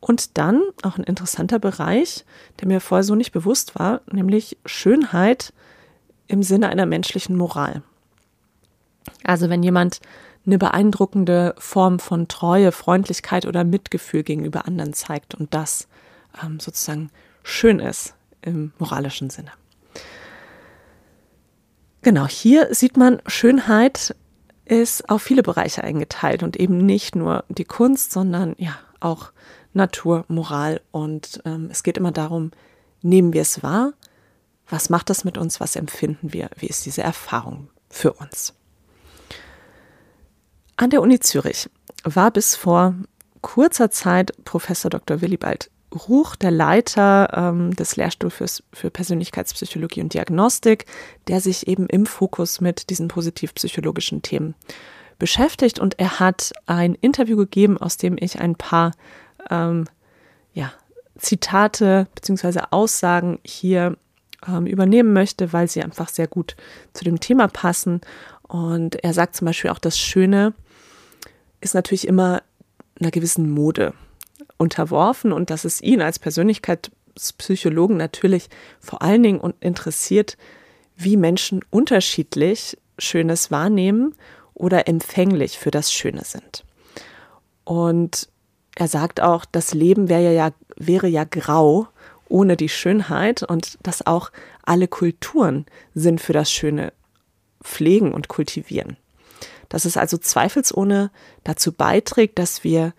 Und 0.00 0.38
dann 0.38 0.62
auch 0.82 0.98
ein 0.98 1.04
interessanter 1.04 1.58
Bereich, 1.58 2.24
der 2.60 2.68
mir 2.68 2.80
vorher 2.80 3.04
so 3.04 3.14
nicht 3.14 3.32
bewusst 3.32 3.78
war, 3.78 4.00
nämlich 4.10 4.56
Schönheit 4.64 5.52
im 6.26 6.42
Sinne 6.42 6.68
einer 6.68 6.86
menschlichen 6.86 7.36
Moral. 7.36 7.82
Also 9.24 9.48
wenn 9.48 9.62
jemand 9.62 10.00
eine 10.46 10.58
beeindruckende 10.58 11.54
Form 11.58 11.98
von 11.98 12.28
Treue, 12.28 12.72
Freundlichkeit 12.72 13.46
oder 13.46 13.64
Mitgefühl 13.64 14.22
gegenüber 14.22 14.66
anderen 14.66 14.92
zeigt 14.92 15.34
und 15.34 15.52
das 15.52 15.88
ähm, 16.42 16.60
sozusagen 16.60 17.10
schön 17.42 17.80
ist 17.80 18.14
im 18.42 18.72
moralischen 18.78 19.30
Sinne. 19.30 19.50
Genau, 22.02 22.26
hier 22.26 22.72
sieht 22.72 22.96
man, 22.96 23.20
Schönheit 23.26 24.14
ist 24.64 25.08
auf 25.08 25.22
viele 25.22 25.42
Bereiche 25.42 25.82
eingeteilt 25.82 26.42
und 26.42 26.56
eben 26.56 26.78
nicht 26.78 27.16
nur 27.16 27.44
die 27.48 27.64
Kunst, 27.64 28.12
sondern 28.12 28.54
ja 28.58 28.76
auch 29.00 29.32
Natur, 29.72 30.24
Moral 30.28 30.80
und 30.92 31.40
ähm, 31.44 31.68
es 31.70 31.82
geht 31.82 31.98
immer 31.98 32.12
darum, 32.12 32.52
nehmen 33.02 33.32
wir 33.32 33.42
es 33.42 33.62
wahr, 33.62 33.92
was 34.68 34.90
macht 34.90 35.10
das 35.10 35.24
mit 35.24 35.38
uns? 35.38 35.60
Was 35.60 35.76
empfinden 35.76 36.32
wir? 36.32 36.50
Wie 36.56 36.66
ist 36.66 36.86
diese 36.86 37.02
Erfahrung 37.02 37.68
für 37.88 38.12
uns? 38.12 38.55
An 40.78 40.90
der 40.90 41.00
Uni 41.00 41.18
Zürich 41.20 41.70
war 42.04 42.30
bis 42.30 42.54
vor 42.54 42.94
kurzer 43.40 43.90
Zeit 43.90 44.32
Professor 44.44 44.90
Dr. 44.90 45.22
Willibald 45.22 45.70
Ruch, 46.08 46.36
der 46.36 46.50
Leiter 46.50 47.30
ähm, 47.32 47.74
des 47.74 47.96
Lehrstuhls 47.96 48.62
für 48.72 48.90
Persönlichkeitspsychologie 48.90 50.02
und 50.02 50.12
Diagnostik, 50.12 50.84
der 51.28 51.40
sich 51.40 51.66
eben 51.66 51.86
im 51.86 52.04
Fokus 52.04 52.60
mit 52.60 52.90
diesen 52.90 53.08
positivpsychologischen 53.08 54.20
Themen 54.20 54.54
beschäftigt. 55.18 55.78
Und 55.78 55.98
er 55.98 56.20
hat 56.20 56.52
ein 56.66 56.94
Interview 56.94 57.38
gegeben, 57.38 57.78
aus 57.78 57.96
dem 57.96 58.16
ich 58.20 58.38
ein 58.38 58.56
paar 58.56 58.90
ähm, 59.48 59.86
ja, 60.52 60.72
Zitate 61.16 62.06
bzw. 62.14 62.60
Aussagen 62.70 63.38
hier 63.44 63.96
ähm, 64.46 64.66
übernehmen 64.66 65.14
möchte, 65.14 65.54
weil 65.54 65.68
sie 65.68 65.82
einfach 65.82 66.10
sehr 66.10 66.26
gut 66.26 66.54
zu 66.92 67.04
dem 67.04 67.18
Thema 67.18 67.48
passen. 67.48 68.02
Und 68.42 69.02
er 69.02 69.14
sagt 69.14 69.36
zum 69.36 69.46
Beispiel 69.46 69.70
auch, 69.70 69.78
das 69.78 69.98
Schöne 69.98 70.52
ist 71.60 71.74
natürlich 71.74 72.06
immer 72.06 72.42
einer 73.00 73.10
gewissen 73.10 73.50
Mode 73.50 73.94
unterworfen 74.58 75.32
und 75.32 75.50
dass 75.50 75.64
es 75.64 75.80
ihn 75.80 76.00
als 76.00 76.18
Persönlichkeitspsychologen 76.18 77.96
natürlich 77.96 78.48
vor 78.80 79.02
allen 79.02 79.22
Dingen 79.22 79.54
interessiert, 79.60 80.36
wie 80.96 81.16
Menschen 81.16 81.60
unterschiedlich 81.70 82.78
Schönes 82.98 83.50
wahrnehmen 83.50 84.14
oder 84.54 84.88
empfänglich 84.88 85.58
für 85.58 85.70
das 85.70 85.92
Schöne 85.92 86.24
sind. 86.24 86.64
Und 87.64 88.28
er 88.74 88.88
sagt 88.88 89.20
auch, 89.20 89.44
das 89.44 89.74
Leben 89.74 90.08
wäre 90.08 90.34
ja, 90.34 90.52
wäre 90.76 91.08
ja 91.08 91.24
grau 91.24 91.88
ohne 92.28 92.56
die 92.56 92.68
Schönheit 92.68 93.42
und 93.42 93.78
dass 93.82 94.06
auch 94.06 94.30
alle 94.62 94.88
Kulturen 94.88 95.66
Sinn 95.94 96.18
für 96.18 96.32
das 96.32 96.50
Schöne 96.50 96.92
pflegen 97.62 98.12
und 98.12 98.28
kultivieren. 98.28 98.96
Dass 99.68 99.84
es 99.84 99.96
also 99.96 100.18
zweifelsohne 100.18 101.10
dazu 101.44 101.72
beiträgt, 101.72 102.38
dass 102.38 102.64
wir 102.64 102.92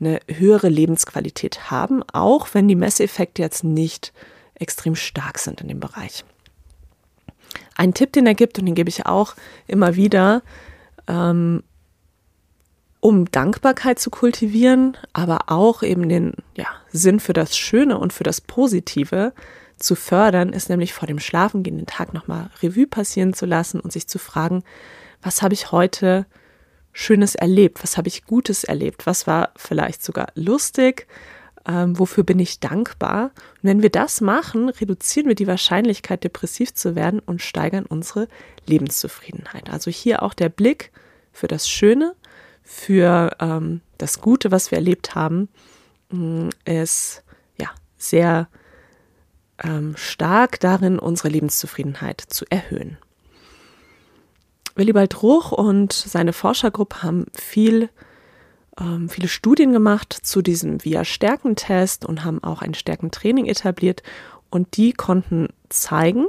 eine 0.00 0.20
höhere 0.28 0.68
Lebensqualität 0.68 1.70
haben, 1.70 2.02
auch 2.12 2.48
wenn 2.52 2.68
die 2.68 2.74
Messeffekte 2.74 3.42
jetzt 3.42 3.64
nicht 3.64 4.12
extrem 4.54 4.94
stark 4.94 5.38
sind 5.38 5.60
in 5.60 5.68
dem 5.68 5.80
Bereich. 5.80 6.24
Ein 7.76 7.94
Tipp, 7.94 8.12
den 8.12 8.26
er 8.26 8.34
gibt, 8.34 8.58
und 8.58 8.66
den 8.66 8.74
gebe 8.74 8.88
ich 8.88 9.06
auch 9.06 9.34
immer 9.66 9.96
wieder, 9.96 10.42
ähm, 11.08 11.62
um 13.00 13.30
Dankbarkeit 13.30 13.98
zu 13.98 14.10
kultivieren, 14.10 14.96
aber 15.12 15.44
auch 15.46 15.82
eben 15.82 16.08
den 16.08 16.34
ja, 16.56 16.66
Sinn 16.90 17.20
für 17.20 17.34
das 17.34 17.56
Schöne 17.56 17.98
und 17.98 18.12
für 18.12 18.24
das 18.24 18.40
Positive 18.40 19.32
zu 19.76 19.94
fördern, 19.94 20.52
ist 20.52 20.70
nämlich 20.70 20.92
vor 20.94 21.06
dem 21.06 21.18
Schlafengehen 21.18 21.76
den 21.76 21.86
Tag 21.86 22.14
nochmal 22.14 22.50
Revue 22.62 22.86
passieren 22.86 23.34
zu 23.34 23.46
lassen 23.46 23.78
und 23.78 23.92
sich 23.92 24.08
zu 24.08 24.18
fragen, 24.18 24.64
was 25.26 25.42
habe 25.42 25.54
ich 25.54 25.72
heute 25.72 26.24
Schönes 26.92 27.34
erlebt? 27.34 27.82
Was 27.82 27.98
habe 27.98 28.06
ich 28.06 28.24
Gutes 28.24 28.62
erlebt? 28.62 29.06
Was 29.06 29.26
war 29.26 29.50
vielleicht 29.56 30.02
sogar 30.02 30.28
lustig? 30.36 31.08
Ähm, 31.66 31.98
wofür 31.98 32.22
bin 32.22 32.38
ich 32.38 32.60
dankbar? 32.60 33.32
Und 33.56 33.64
wenn 33.64 33.82
wir 33.82 33.90
das 33.90 34.20
machen, 34.20 34.68
reduzieren 34.68 35.26
wir 35.26 35.34
die 35.34 35.48
Wahrscheinlichkeit, 35.48 36.22
depressiv 36.22 36.74
zu 36.74 36.94
werden 36.94 37.18
und 37.18 37.42
steigern 37.42 37.86
unsere 37.86 38.28
Lebenszufriedenheit. 38.66 39.68
Also 39.68 39.90
hier 39.90 40.22
auch 40.22 40.32
der 40.32 40.48
Blick 40.48 40.92
für 41.32 41.48
das 41.48 41.68
Schöne, 41.68 42.14
für 42.62 43.36
ähm, 43.40 43.80
das 43.98 44.20
Gute, 44.20 44.52
was 44.52 44.70
wir 44.70 44.78
erlebt 44.78 45.16
haben, 45.16 45.48
mm, 46.10 46.50
ist 46.64 47.24
ja 47.58 47.70
sehr 47.98 48.48
ähm, 49.62 49.94
stark 49.96 50.60
darin, 50.60 51.00
unsere 51.00 51.30
Lebenszufriedenheit 51.30 52.20
zu 52.20 52.44
erhöhen. 52.48 52.96
Willibald 54.76 55.22
Ruch 55.22 55.52
und 55.52 55.92
seine 55.92 56.32
Forschergruppe 56.32 57.02
haben 57.02 57.26
viel, 57.34 57.88
ähm, 58.78 59.08
viele 59.08 59.28
Studien 59.28 59.72
gemacht 59.72 60.12
zu 60.12 60.42
diesem 60.42 60.84
VIA-Stärkentest 60.84 62.04
und 62.04 62.24
haben 62.24 62.44
auch 62.44 62.62
ein 62.62 62.74
Stärkentraining 62.74 63.46
etabliert. 63.46 64.02
Und 64.50 64.76
die 64.76 64.92
konnten 64.92 65.48
zeigen, 65.70 66.26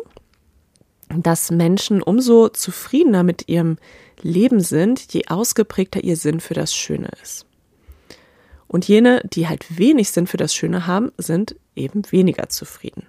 dass 1.09 1.51
Menschen 1.51 2.01
umso 2.01 2.49
zufriedener 2.49 3.23
mit 3.23 3.47
ihrem 3.47 3.77
Leben 4.21 4.61
sind, 4.61 5.13
je 5.13 5.27
ausgeprägter 5.27 6.03
ihr 6.03 6.17
Sinn 6.17 6.39
für 6.39 6.53
das 6.53 6.73
Schöne 6.73 7.09
ist. 7.21 7.45
Und 8.67 8.87
jene, 8.87 9.21
die 9.23 9.47
halt 9.47 9.77
wenig 9.77 10.11
Sinn 10.11 10.27
für 10.27 10.37
das 10.37 10.53
Schöne 10.53 10.87
haben, 10.87 11.11
sind 11.17 11.55
eben 11.75 12.03
weniger 12.11 12.49
zufrieden. 12.49 13.07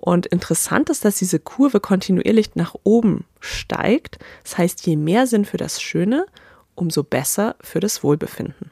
Und 0.00 0.26
interessant 0.26 0.88
ist, 0.88 1.04
dass 1.04 1.18
diese 1.18 1.38
Kurve 1.38 1.78
kontinuierlich 1.78 2.54
nach 2.54 2.74
oben 2.84 3.26
steigt. 3.38 4.18
Das 4.42 4.56
heißt, 4.56 4.86
je 4.86 4.96
mehr 4.96 5.26
Sinn 5.26 5.44
für 5.44 5.58
das 5.58 5.82
Schöne, 5.82 6.24
umso 6.74 7.04
besser 7.04 7.56
für 7.60 7.80
das 7.80 8.02
Wohlbefinden. 8.02 8.70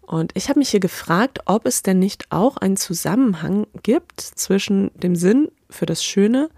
Und 0.00 0.32
ich 0.34 0.48
habe 0.48 0.58
mich 0.58 0.70
hier 0.70 0.80
gefragt, 0.80 1.40
ob 1.44 1.66
es 1.66 1.82
denn 1.82 1.98
nicht 1.98 2.24
auch 2.30 2.56
einen 2.56 2.78
Zusammenhang 2.78 3.66
gibt 3.82 4.20
zwischen 4.20 4.90
dem 4.94 5.14
Sinn 5.14 5.52
für 5.68 5.86
das 5.86 6.02
Schöne 6.02 6.48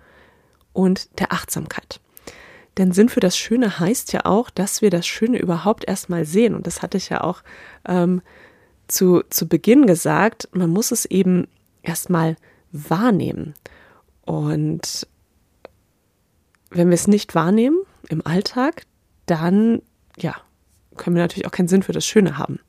und 0.73 1.19
der 1.19 1.33
Achtsamkeit. 1.33 2.01
Denn 2.79 2.93
Sinn 2.93 3.09
für 3.09 3.21
das 3.21 3.37
Schöne 3.37 3.81
heißt 3.81 4.13
ja 4.13 4.25
auch, 4.25 4.49
dass 4.49 4.81
wir 4.81 4.91
das 4.91 5.07
Schöne 5.07 5.39
überhaupt 5.39 5.87
erstmal 5.87 6.25
sehen. 6.25 6.55
Und 6.55 6.67
das 6.67 6.81
hatte 6.81 6.97
ich 6.97 7.11
ja 7.11 7.23
auch 7.23 7.43
ähm, 7.87 8.23
zu, 8.87 9.23
zu 9.29 9.49
Beginn 9.49 9.87
gesagt. 9.87 10.49
Man 10.53 10.71
muss 10.71 10.93
es 10.93 11.05
eben 11.05 11.49
erstmal 11.83 12.37
wahrnehmen. 12.73 13.55
Und 14.25 15.07
wenn 16.71 16.89
wir 16.89 16.95
es 16.95 17.07
nicht 17.07 17.35
wahrnehmen 17.35 17.79
im 18.09 18.27
Alltag, 18.27 18.85
dann 19.27 19.83
ja, 20.17 20.35
können 20.97 21.17
wir 21.17 21.23
natürlich 21.23 21.47
auch 21.47 21.53
keinen 21.53 21.69
Sinn 21.69 21.83
für 21.83 21.93
das 21.93 22.07
Schöne 22.07 22.39
haben. 22.39 22.61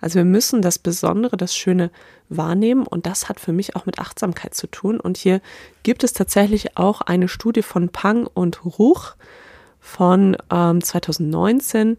Also 0.00 0.16
wir 0.16 0.24
müssen 0.24 0.62
das 0.62 0.78
Besondere, 0.78 1.36
das 1.36 1.54
Schöne 1.54 1.90
wahrnehmen 2.28 2.86
und 2.86 3.06
das 3.06 3.28
hat 3.28 3.40
für 3.40 3.52
mich 3.52 3.76
auch 3.76 3.86
mit 3.86 3.98
Achtsamkeit 3.98 4.54
zu 4.54 4.66
tun. 4.66 5.00
Und 5.00 5.16
hier 5.16 5.40
gibt 5.82 6.04
es 6.04 6.12
tatsächlich 6.12 6.76
auch 6.76 7.00
eine 7.00 7.28
Studie 7.28 7.62
von 7.62 7.88
Pang 7.88 8.26
und 8.26 8.64
Ruch 8.64 9.14
von 9.78 10.36
ähm, 10.50 10.82
2019, 10.82 11.96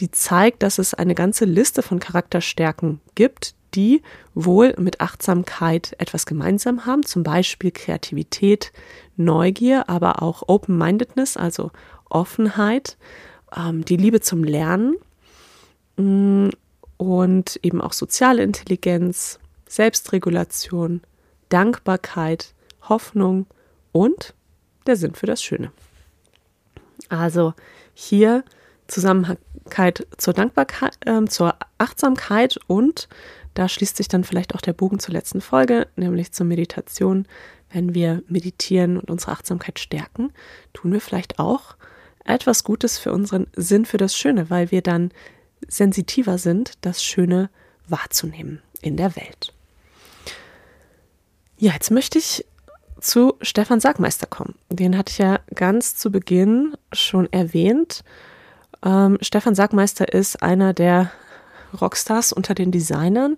die 0.00 0.10
zeigt, 0.10 0.62
dass 0.62 0.78
es 0.78 0.94
eine 0.94 1.14
ganze 1.14 1.44
Liste 1.44 1.82
von 1.82 2.00
Charakterstärken 2.00 3.00
gibt, 3.14 3.54
die 3.74 4.02
wohl 4.34 4.74
mit 4.78 5.00
Achtsamkeit 5.00 5.94
etwas 5.98 6.26
gemeinsam 6.26 6.86
haben, 6.86 7.04
zum 7.04 7.22
Beispiel 7.22 7.70
Kreativität, 7.70 8.72
Neugier, 9.16 9.88
aber 9.88 10.22
auch 10.22 10.44
Open-Mindedness, 10.46 11.36
also 11.36 11.70
Offenheit, 12.08 12.96
ähm, 13.56 13.84
die 13.84 13.96
Liebe 13.96 14.20
zum 14.20 14.44
Lernen 14.44 14.96
mm, 15.96 16.48
und 16.96 17.58
eben 17.62 17.80
auch 17.80 17.92
soziale 17.92 18.42
Intelligenz, 18.42 19.38
Selbstregulation, 19.68 21.00
Dankbarkeit, 21.48 22.54
Hoffnung 22.88 23.46
und 23.92 24.34
der 24.86 24.96
Sinn 24.96 25.14
für 25.14 25.26
das 25.26 25.42
Schöne. 25.42 25.72
Also 27.08 27.54
hier 27.94 28.44
Zusammenhalt 28.86 29.38
zur 30.18 30.34
Dankbarkeit, 30.34 30.96
äh, 31.06 31.24
zur 31.24 31.54
Achtsamkeit 31.78 32.58
und 32.66 33.08
da 33.54 33.68
schließt 33.68 33.96
sich 33.96 34.08
dann 34.08 34.24
vielleicht 34.24 34.54
auch 34.54 34.60
der 34.60 34.72
Bogen 34.72 34.98
zur 34.98 35.14
letzten 35.14 35.40
Folge, 35.40 35.86
nämlich 35.96 36.32
zur 36.32 36.46
Meditation. 36.46 37.26
Wenn 37.70 37.94
wir 37.94 38.22
meditieren 38.28 38.98
und 38.98 39.10
unsere 39.10 39.32
Achtsamkeit 39.32 39.78
stärken, 39.78 40.32
tun 40.72 40.92
wir 40.92 41.00
vielleicht 41.00 41.38
auch 41.38 41.76
etwas 42.24 42.64
Gutes 42.64 42.98
für 42.98 43.12
unseren 43.12 43.46
Sinn 43.54 43.84
für 43.84 43.96
das 43.96 44.16
Schöne, 44.16 44.50
weil 44.50 44.70
wir 44.70 44.82
dann 44.82 45.10
sensitiver 45.68 46.38
sind, 46.38 46.72
das 46.82 47.02
Schöne 47.02 47.50
wahrzunehmen 47.88 48.62
in 48.80 48.96
der 48.96 49.16
Welt. 49.16 49.52
Ja, 51.56 51.72
jetzt 51.72 51.90
möchte 51.90 52.18
ich 52.18 52.44
zu 53.00 53.34
Stefan 53.40 53.80
Sagmeister 53.80 54.26
kommen. 54.26 54.54
Den 54.68 54.96
hatte 54.96 55.10
ich 55.10 55.18
ja 55.18 55.40
ganz 55.54 55.96
zu 55.96 56.10
Beginn 56.10 56.74
schon 56.92 57.30
erwähnt. 57.32 58.02
Ähm, 58.84 59.18
Stefan 59.20 59.54
Sagmeister 59.54 60.12
ist 60.12 60.42
einer 60.42 60.72
der 60.72 61.10
Rockstars 61.80 62.32
unter 62.32 62.54
den 62.54 62.70
Designern, 62.70 63.36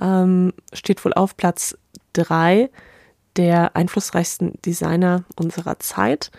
ähm, 0.00 0.52
steht 0.72 1.04
wohl 1.04 1.14
auf 1.14 1.36
Platz 1.36 1.76
drei 2.12 2.70
der 3.36 3.76
einflussreichsten 3.76 4.54
Designer 4.64 5.24
unserer 5.36 5.78
Zeit. 5.78 6.30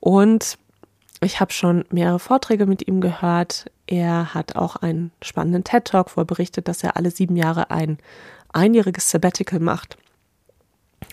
Und 0.00 0.58
ich 1.20 1.40
habe 1.40 1.52
schon 1.52 1.84
mehrere 1.90 2.20
Vorträge 2.20 2.66
mit 2.66 2.86
ihm 2.86 3.00
gehört. 3.00 3.66
Er 3.86 4.34
hat 4.34 4.56
auch 4.56 4.76
einen 4.76 5.10
spannenden 5.22 5.64
TED-Talk, 5.64 6.16
wo 6.16 6.20
er 6.20 6.26
berichtet, 6.26 6.68
dass 6.68 6.84
er 6.84 6.96
alle 6.96 7.10
sieben 7.10 7.36
Jahre 7.36 7.70
ein 7.70 7.98
einjähriges 8.52 9.10
Sabbatical 9.10 9.58
macht. 9.58 9.96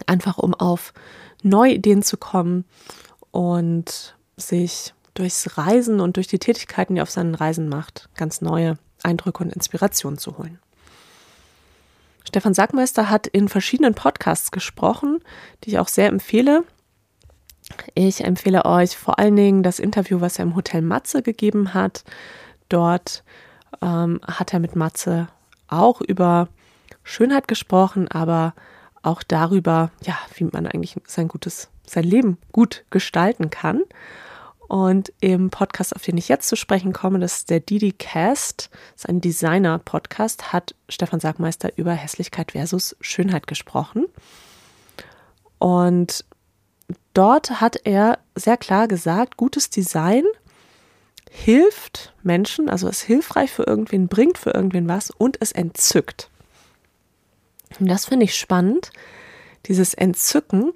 Einfach 0.06 0.38
um 0.38 0.54
auf 0.54 0.94
neue 1.42 1.74
Ideen 1.74 2.04
zu 2.04 2.18
kommen 2.18 2.66
und 3.32 4.16
sich 4.38 4.94
durchs 5.14 5.58
Reisen 5.58 6.02
und 6.02 6.18
durch 6.18 6.28
die 6.28 6.40
Tätigkeiten, 6.40 6.96
die 6.96 7.00
er 7.00 7.04
auf 7.04 7.10
seinen 7.10 7.36
Reisen 7.36 7.70
macht, 7.70 8.10
ganz 8.16 8.42
neue 8.42 8.78
Eindrücke 9.06 9.44
und 9.44 9.54
Inspiration 9.54 10.18
zu 10.18 10.38
holen. 10.38 10.60
Stefan 12.28 12.54
Sackmeister 12.54 13.10
hat 13.10 13.28
in 13.28 13.48
verschiedenen 13.48 13.94
Podcasts 13.94 14.52
gesprochen, 14.52 15.20
die 15.64 15.72
ich 15.72 15.80
auch 15.80 15.88
sehr 15.88 16.08
empfehle. 16.08 16.64
Ich 17.94 18.24
empfehle 18.24 18.66
euch 18.66 18.98
vor 18.98 19.20
allen 19.20 19.36
Dingen 19.36 19.64
das 19.64 19.80
Interview, 19.80 20.22
was 20.22 20.38
er 20.38 20.44
im 20.44 20.56
Hotel 20.56 20.82
Matze 20.82 21.22
gegeben 21.22 21.74
hat. 21.74 22.04
Dort 22.70 23.24
ähm, 23.82 24.20
hat 24.26 24.54
er 24.54 24.60
mit 24.60 24.76
Matze 24.76 25.28
auch 25.68 26.02
über 26.02 26.48
Schönheit 27.04 27.48
gesprochen, 27.48 28.08
aber 28.10 28.54
auch 29.02 29.24
darüber, 29.24 29.92
ja, 30.04 30.18
wie 30.36 30.46
man 30.46 30.68
eigentlich 30.68 30.96
sein 31.06 31.28
gutes, 31.28 31.70
sein 31.86 32.04
Leben 32.04 32.38
gut 32.52 32.86
gestalten 32.90 33.50
kann. 33.50 33.82
Und 34.68 35.14
im 35.20 35.52
Podcast, 35.52 35.96
auf 35.96 36.02
den 36.02 36.18
ich 36.18 36.28
jetzt 36.28 36.48
zu 36.48 36.56
sprechen 36.56 36.92
komme, 36.92 37.20
das 37.20 37.38
ist 37.38 37.50
der 37.50 37.60
Didi 37.60 37.92
Cast, 37.92 38.70
das 38.94 39.04
ist 39.04 39.10
ein 39.10 39.22
Designer-Podcast, 39.22 40.54
hat 40.54 40.74
Stefan 40.90 41.20
Sagmeister 41.20 41.78
über 41.78 41.94
Hässlichkeit 41.94 42.54
versus 42.54 42.96
Schönheit 43.00 43.46
gesprochen. 43.48 44.06
Und 45.60 46.26
dort 47.14 47.62
hat 47.62 47.78
er 47.84 48.20
sehr 48.36 48.58
klar 48.58 48.88
gesagt, 48.88 49.38
gutes 49.38 49.70
Design 49.70 50.24
hilft 51.30 52.14
Menschen, 52.24 52.70
also 52.70 52.88
ist 52.88 53.02
hilfreich 53.02 53.52
für 53.52 53.64
irgendwen, 53.64 54.08
bringt 54.08 54.38
für 54.38 54.52
irgendwen 54.52 54.88
was 54.88 55.12
und 55.12 55.38
es 55.42 55.52
entzückt. 55.52 56.30
Und 57.80 57.88
das 57.88 58.06
finde 58.06 58.24
ich 58.26 58.38
spannend, 58.38 58.92
dieses 59.66 59.94
Entzücken, 59.94 60.72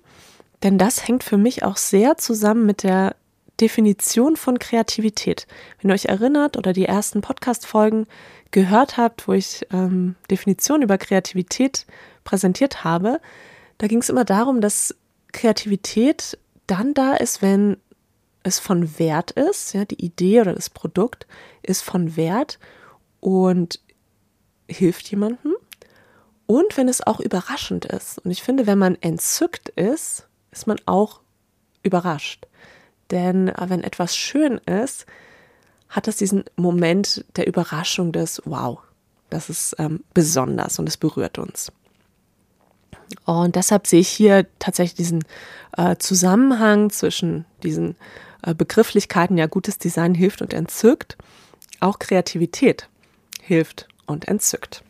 denn 0.63 0.77
das 0.77 1.07
hängt 1.07 1.23
für 1.23 1.37
mich 1.37 1.63
auch 1.63 1.77
sehr 1.77 2.17
zusammen 2.17 2.65
mit 2.65 2.83
der 2.83 3.15
Definition 3.61 4.35
von 4.35 4.59
Kreativität. 4.59 5.47
Wenn 5.79 5.91
ihr 5.91 5.93
euch 5.93 6.05
erinnert 6.05 6.57
oder 6.57 6.73
die 6.73 6.85
ersten 6.85 7.21
Podcast-Folgen 7.21 8.07
gehört 8.51 8.97
habt, 8.97 9.27
wo 9.27 9.33
ich 9.33 9.67
ähm, 9.71 10.15
Definitionen 10.31 10.83
über 10.83 10.97
Kreativität 10.97 11.85
präsentiert 12.23 12.83
habe, 12.83 13.19
da 13.77 13.87
ging 13.87 13.99
es 13.99 14.09
immer 14.09 14.25
darum, 14.25 14.61
dass 14.61 14.95
Kreativität 15.31 16.37
dann 16.67 16.93
da 16.93 17.13
ist, 17.13 17.41
wenn 17.41 17.77
es 18.43 18.59
von 18.59 18.99
Wert 18.99 19.31
ist, 19.31 19.73
ja, 19.73 19.85
die 19.85 20.03
Idee 20.03 20.41
oder 20.41 20.53
das 20.53 20.69
Produkt 20.69 21.27
ist 21.61 21.81
von 21.81 22.15
Wert 22.15 22.59
und 23.19 23.79
hilft 24.67 25.09
jemandem. 25.11 25.55
Und 26.45 26.77
wenn 26.77 26.87
es 26.87 27.05
auch 27.05 27.19
überraschend 27.19 27.85
ist. 27.85 28.19
Und 28.19 28.31
ich 28.31 28.41
finde, 28.41 28.65
wenn 28.65 28.79
man 28.79 28.97
entzückt 29.01 29.69
ist, 29.69 30.27
ist 30.51 30.67
man 30.67 30.79
auch 30.85 31.21
überrascht. 31.83 32.47
Denn 33.11 33.49
äh, 33.49 33.65
wenn 33.67 33.83
etwas 33.83 34.15
schön 34.15 34.57
ist, 34.59 35.05
hat 35.89 36.07
es 36.07 36.17
diesen 36.17 36.43
Moment 36.55 37.25
der 37.35 37.47
Überraschung 37.47 38.11
des 38.11 38.41
Wow, 38.45 38.79
das 39.29 39.49
ist 39.49 39.75
ähm, 39.79 40.03
besonders 40.13 40.79
und 40.79 40.87
es 40.87 40.97
berührt 40.97 41.39
uns. 41.39 41.71
Und 43.25 43.55
deshalb 43.55 43.87
sehe 43.87 44.01
ich 44.01 44.09
hier 44.09 44.45
tatsächlich 44.59 44.95
diesen 44.95 45.23
äh, 45.77 45.95
Zusammenhang 45.97 46.91
zwischen 46.91 47.45
diesen 47.63 47.95
äh, 48.43 48.53
Begrifflichkeiten, 48.53 49.37
ja, 49.37 49.47
gutes 49.47 49.79
Design 49.79 50.13
hilft 50.13 50.41
und 50.41 50.53
entzückt, 50.53 51.17
auch 51.79 51.97
Kreativität 51.97 52.87
hilft 53.41 53.87
und 54.05 54.27
entzückt. 54.27 54.83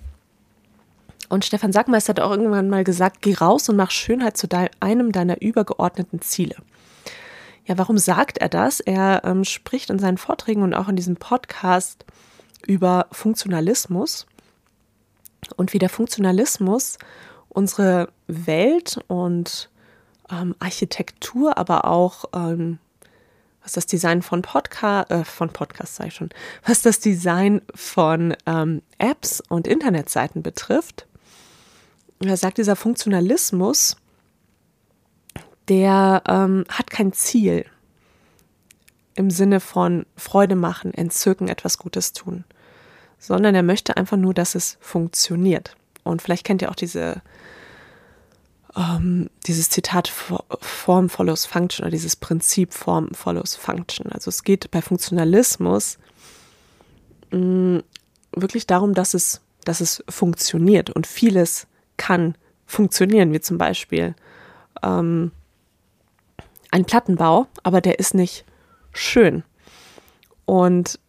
Und 1.30 1.46
Stefan 1.46 1.72
Sackmeister 1.72 2.12
hat 2.12 2.20
auch 2.20 2.32
irgendwann 2.32 2.70
mal 2.70 2.84
gesagt, 2.84 3.22
geh 3.22 3.36
raus 3.36 3.70
und 3.70 3.76
mach 3.76 3.92
Schönheit 3.92 4.36
zu 4.36 4.48
einem 4.80 5.12
deiner 5.12 5.42
übergeordneten 5.42 6.22
Ziele. 6.22 6.56
Ja, 7.70 7.78
warum 7.78 8.00
sagt 8.00 8.40
er 8.40 8.50
das? 8.50 8.80
Er 8.80 9.22
ähm, 9.24 9.44
spricht 9.44 9.92
in 9.92 10.00
seinen 10.00 10.18
Vorträgen 10.18 10.64
und 10.64 10.74
auch 10.74 10.88
in 10.88 10.96
diesem 10.96 11.18
Podcast 11.18 12.04
über 12.66 13.06
Funktionalismus 13.12 14.26
und 15.56 15.72
wie 15.72 15.78
der 15.78 15.90
Funktionalismus 15.90 16.98
unsere 17.48 18.10
Welt 18.26 19.00
und 19.06 19.70
ähm, 20.32 20.56
Architektur, 20.58 21.60
aber 21.60 21.86
auch 21.86 22.26
ähm, 22.34 22.80
was 23.62 23.74
das 23.74 23.86
Design 23.86 24.24
von 24.24 24.42
Podcast, 24.42 25.12
äh, 25.12 25.24
von 25.24 25.54
Podcast 25.54 25.94
sei 25.94 26.10
schon, 26.10 26.30
was 26.66 26.82
das 26.82 27.00
Design 27.00 27.62
von 27.76 28.36
ähm, 28.48 28.82
Apps 28.98 29.44
und 29.48 29.68
Internetseiten 29.68 30.42
betrifft, 30.42 31.06
er 32.20 32.36
sagt, 32.36 32.58
dieser 32.58 32.76
Funktionalismus, 32.76 33.96
der 35.70 36.24
ähm, 36.28 36.66
hat 36.68 36.90
kein 36.90 37.14
Ziel 37.14 37.66
im 39.16 39.30
Sinne 39.30 39.60
von 39.60 40.06
Freude 40.16 40.56
machen, 40.56 40.94
entzücken, 40.94 41.48
etwas 41.48 41.78
Gutes 41.78 42.14
tun, 42.14 42.46
sondern 43.20 43.54
er 43.54 43.64
möchte 43.64 43.98
einfach 43.98 44.18
nur, 44.18 44.34
dass 44.34 44.56
es 44.56 44.78
funktioniert. 44.80 45.76
Und 46.04 46.22
vielleicht 46.22 46.46
kennt 46.46 46.62
ihr 46.62 46.72
auch 46.72 46.76
diese, 46.76 47.22
ähm, 48.76 49.30
dieses 49.46 49.70
Zitat 49.70 50.08
Form 50.08 51.10
follows 51.10 51.46
Function 51.46 51.84
oder 51.84 51.92
dieses 51.92 52.16
Prinzip 52.16 52.74
Form 52.74 53.14
follows 53.14 53.56
Function. 53.56 54.12
Also 54.12 54.30
es 54.30 54.44
geht 54.44 54.72
bei 54.72 54.82
Funktionalismus 54.82 56.00
mh, 57.32 57.38
mm, 57.38 57.84
wirklich 58.36 58.66
darum, 58.68 58.94
dass 58.94 59.14
es, 59.14 59.42
dass 59.66 59.82
es 59.82 60.04
funktioniert 60.10 60.90
und 60.90 61.06
vieles 61.06 61.68
kann 61.98 62.36
funktionieren, 62.66 63.34
wie 63.34 63.42
zum 63.42 63.58
Beispiel 63.58 64.16
ähm, 64.82 65.32
ein 66.72 66.86
Plattenbau, 66.86 67.48
aber 67.64 67.82
der 67.82 68.00
ist 68.00 68.14
nicht 68.14 68.46
schön. 68.92 69.44
Und 70.46 71.00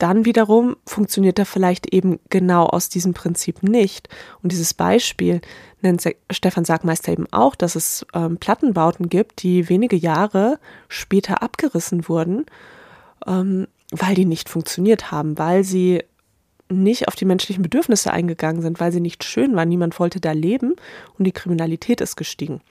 dann 0.00 0.24
wiederum 0.24 0.76
funktioniert 0.86 1.38
er 1.38 1.44
vielleicht 1.44 1.92
eben 1.92 2.20
genau 2.30 2.64
aus 2.64 2.88
diesem 2.88 3.12
Prinzip 3.12 3.62
nicht. 3.62 4.08
Und 4.42 4.50
dieses 4.50 4.72
Beispiel 4.72 5.42
nennt 5.82 6.02
Stefan 6.30 6.64
Sagmeister 6.64 7.12
eben 7.12 7.26
auch, 7.32 7.54
dass 7.54 7.76
es 7.76 8.06
ähm, 8.14 8.38
Plattenbauten 8.38 9.10
gibt, 9.10 9.42
die 9.42 9.68
wenige 9.68 9.96
Jahre 9.96 10.58
später 10.88 11.42
abgerissen 11.42 12.08
wurden, 12.08 12.46
ähm, 13.26 13.66
weil 13.90 14.14
die 14.14 14.24
nicht 14.24 14.48
funktioniert 14.48 15.10
haben, 15.10 15.36
weil 15.38 15.64
sie 15.64 16.02
nicht 16.70 17.08
auf 17.08 17.16
die 17.16 17.26
menschlichen 17.26 17.62
Bedürfnisse 17.62 18.10
eingegangen 18.10 18.62
sind, 18.62 18.80
weil 18.80 18.92
sie 18.92 19.00
nicht 19.00 19.22
schön 19.22 19.54
waren. 19.54 19.68
Niemand 19.68 19.98
wollte 20.00 20.20
da 20.20 20.32
leben 20.32 20.76
und 21.18 21.24
die 21.26 21.32
Kriminalität 21.32 22.00
ist 22.00 22.16
gestiegen. 22.16 22.62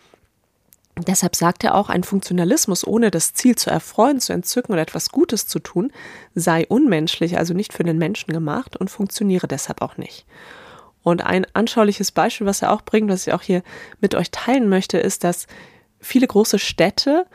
Deshalb 1.08 1.36
sagt 1.36 1.64
er 1.64 1.76
auch, 1.76 1.90
ein 1.90 2.04
Funktionalismus 2.04 2.86
ohne 2.86 3.12
das 3.12 3.34
Ziel 3.34 3.56
zu 3.56 3.70
erfreuen, 3.70 4.20
zu 4.20 4.34
entzücken 4.34 4.74
oder 4.74 4.82
etwas 4.82 5.10
Gutes 5.10 5.48
zu 5.48 5.60
tun, 5.60 5.92
sei 6.36 6.66
unmenschlich, 6.68 7.38
also 7.38 7.54
nicht 7.54 7.74
für 7.74 7.84
den 7.84 7.98
Menschen 7.98 8.34
gemacht 8.34 8.78
und 8.78 8.90
funktioniere 8.90 9.48
deshalb 9.48 9.82
auch 9.82 9.98
nicht. 9.98 10.26
Und 11.02 11.26
ein 11.26 11.46
anschauliches 11.54 12.12
Beispiel, 12.12 12.48
was 12.48 12.62
er 12.62 12.72
auch 12.72 12.82
bringt, 12.82 13.10
was 13.10 13.28
ich 13.28 13.34
auch 13.34 13.42
hier 13.42 13.64
mit 14.02 14.16
euch 14.16 14.32
teilen 14.32 14.70
möchte, 14.70 14.98
ist, 14.98 15.24
dass 15.24 15.48
viele 16.00 16.28
große 16.28 16.60
Städte 16.60 17.26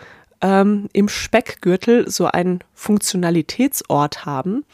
ähm, 0.40 0.88
im 0.92 1.08
Speckgürtel 1.08 2.10
so 2.10 2.26
einen 2.26 2.60
Funktionalitätsort 2.74 4.26
haben, 4.26 4.64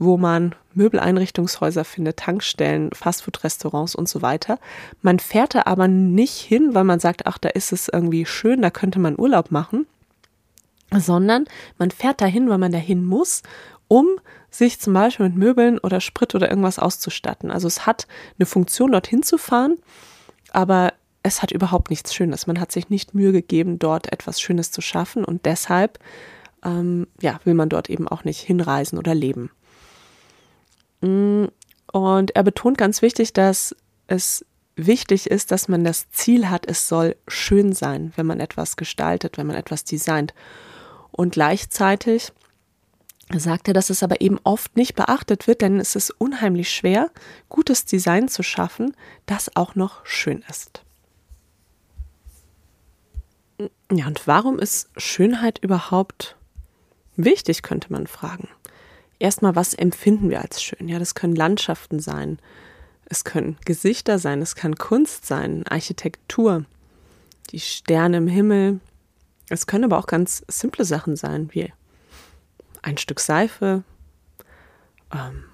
wo 0.00 0.16
man 0.16 0.54
Möbeleinrichtungshäuser 0.72 1.84
findet, 1.84 2.16
Tankstellen, 2.16 2.90
Fastfood-Restaurants 2.92 3.94
und 3.94 4.08
so 4.08 4.22
weiter. 4.22 4.58
Man 5.02 5.18
fährt 5.18 5.54
da 5.54 5.62
aber 5.66 5.88
nicht 5.88 6.38
hin, 6.38 6.74
weil 6.74 6.84
man 6.84 7.00
sagt, 7.00 7.26
ach, 7.26 7.36
da 7.36 7.50
ist 7.50 7.70
es 7.70 7.88
irgendwie 7.88 8.24
schön, 8.24 8.62
da 8.62 8.70
könnte 8.70 8.98
man 8.98 9.18
Urlaub 9.18 9.50
machen, 9.50 9.86
sondern 10.90 11.44
man 11.78 11.90
fährt 11.90 12.22
dahin, 12.22 12.48
weil 12.48 12.56
man 12.56 12.72
dahin 12.72 13.04
muss, 13.04 13.42
um 13.88 14.06
sich 14.50 14.80
zum 14.80 14.94
Beispiel 14.94 15.26
mit 15.28 15.36
Möbeln 15.36 15.78
oder 15.78 16.00
Sprit 16.00 16.34
oder 16.34 16.48
irgendwas 16.48 16.78
auszustatten. 16.78 17.50
Also 17.50 17.68
es 17.68 17.84
hat 17.84 18.06
eine 18.38 18.46
Funktion, 18.46 18.92
dorthin 18.92 19.22
zu 19.22 19.36
fahren, 19.36 19.76
aber 20.50 20.94
es 21.22 21.42
hat 21.42 21.52
überhaupt 21.52 21.90
nichts 21.90 22.14
Schönes. 22.14 22.46
Man 22.46 22.58
hat 22.58 22.72
sich 22.72 22.88
nicht 22.88 23.14
Mühe 23.14 23.32
gegeben, 23.32 23.78
dort 23.78 24.10
etwas 24.10 24.40
Schönes 24.40 24.70
zu 24.70 24.80
schaffen 24.80 25.26
und 25.26 25.44
deshalb 25.44 25.98
ähm, 26.64 27.06
ja, 27.20 27.38
will 27.44 27.54
man 27.54 27.68
dort 27.68 27.90
eben 27.90 28.08
auch 28.08 28.24
nicht 28.24 28.40
hinreisen 28.40 28.98
oder 28.98 29.14
leben. 29.14 29.50
Mm, 31.00 31.46
und 31.92 32.36
er 32.36 32.42
betont 32.42 32.78
ganz 32.78 33.02
wichtig, 33.02 33.32
dass 33.32 33.74
es 34.06 34.44
wichtig 34.76 35.30
ist, 35.30 35.50
dass 35.50 35.68
man 35.68 35.84
das 35.84 36.10
Ziel 36.10 36.48
hat, 36.48 36.66
es 36.66 36.88
soll 36.88 37.16
schön 37.28 37.72
sein, 37.72 38.12
wenn 38.16 38.26
man 38.26 38.40
etwas 38.40 38.76
gestaltet, 38.76 39.38
wenn 39.38 39.46
man 39.46 39.56
etwas 39.56 39.84
designt. 39.84 40.34
Und 41.10 41.32
gleichzeitig 41.32 42.32
sagt 43.32 43.68
er, 43.68 43.74
dass 43.74 43.90
es 43.90 44.02
aber 44.02 44.20
eben 44.20 44.38
oft 44.44 44.76
nicht 44.76 44.94
beachtet 44.94 45.46
wird, 45.46 45.62
denn 45.62 45.78
es 45.78 45.96
ist 45.96 46.10
unheimlich 46.10 46.70
schwer, 46.70 47.10
gutes 47.48 47.84
Design 47.84 48.28
zu 48.28 48.42
schaffen, 48.42 48.96
das 49.26 49.54
auch 49.56 49.74
noch 49.74 50.04
schön 50.04 50.44
ist. 50.48 50.82
Ja, 53.92 54.06
und 54.06 54.26
warum 54.26 54.58
ist 54.58 54.88
Schönheit 54.96 55.58
überhaupt 55.58 56.36
wichtig, 57.16 57.62
könnte 57.62 57.92
man 57.92 58.06
fragen 58.06 58.48
erstmal, 59.20 59.54
was 59.54 59.74
empfinden 59.74 60.30
wir 60.30 60.40
als 60.40 60.60
schön? 60.62 60.88
Ja, 60.88 60.98
das 60.98 61.14
können 61.14 61.36
Landschaften 61.36 62.00
sein, 62.00 62.40
es 63.04 63.22
können 63.24 63.56
Gesichter 63.64 64.18
sein, 64.18 64.42
es 64.42 64.56
kann 64.56 64.74
Kunst 64.74 65.26
sein, 65.26 65.64
Architektur, 65.68 66.64
die 67.50 67.60
Sterne 67.60 68.16
im 68.18 68.28
Himmel. 68.28 68.80
Es 69.48 69.66
können 69.66 69.84
aber 69.84 69.98
auch 69.98 70.06
ganz 70.06 70.44
simple 70.48 70.84
Sachen 70.84 71.16
sein, 71.16 71.50
wie 71.52 71.72
ein 72.82 72.98
Stück 72.98 73.20
Seife, 73.20 73.84
ähm, 75.12 75.44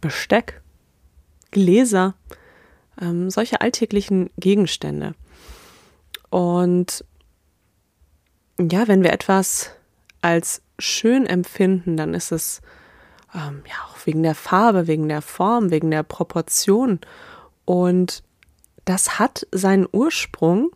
Besteck, 0.00 0.60
Gläser, 1.50 2.14
ähm, 3.00 3.30
solche 3.30 3.60
alltäglichen 3.60 4.30
Gegenstände. 4.38 5.14
Und 6.30 7.04
ja, 8.58 8.88
wenn 8.88 9.02
wir 9.02 9.12
etwas 9.12 9.72
als 10.22 10.62
schön 10.78 11.26
empfinden, 11.26 11.96
dann 11.96 12.14
ist 12.14 12.32
es 12.32 12.62
ähm, 13.34 13.62
ja 13.66 13.74
auch 13.86 14.06
wegen 14.06 14.22
der 14.22 14.34
Farbe, 14.34 14.86
wegen 14.86 15.08
der 15.08 15.22
Form, 15.22 15.70
wegen 15.70 15.90
der 15.90 16.02
Proportion. 16.02 17.00
Und 17.64 18.22
das 18.84 19.18
hat 19.18 19.46
seinen 19.52 19.86
Ursprung 19.90 20.70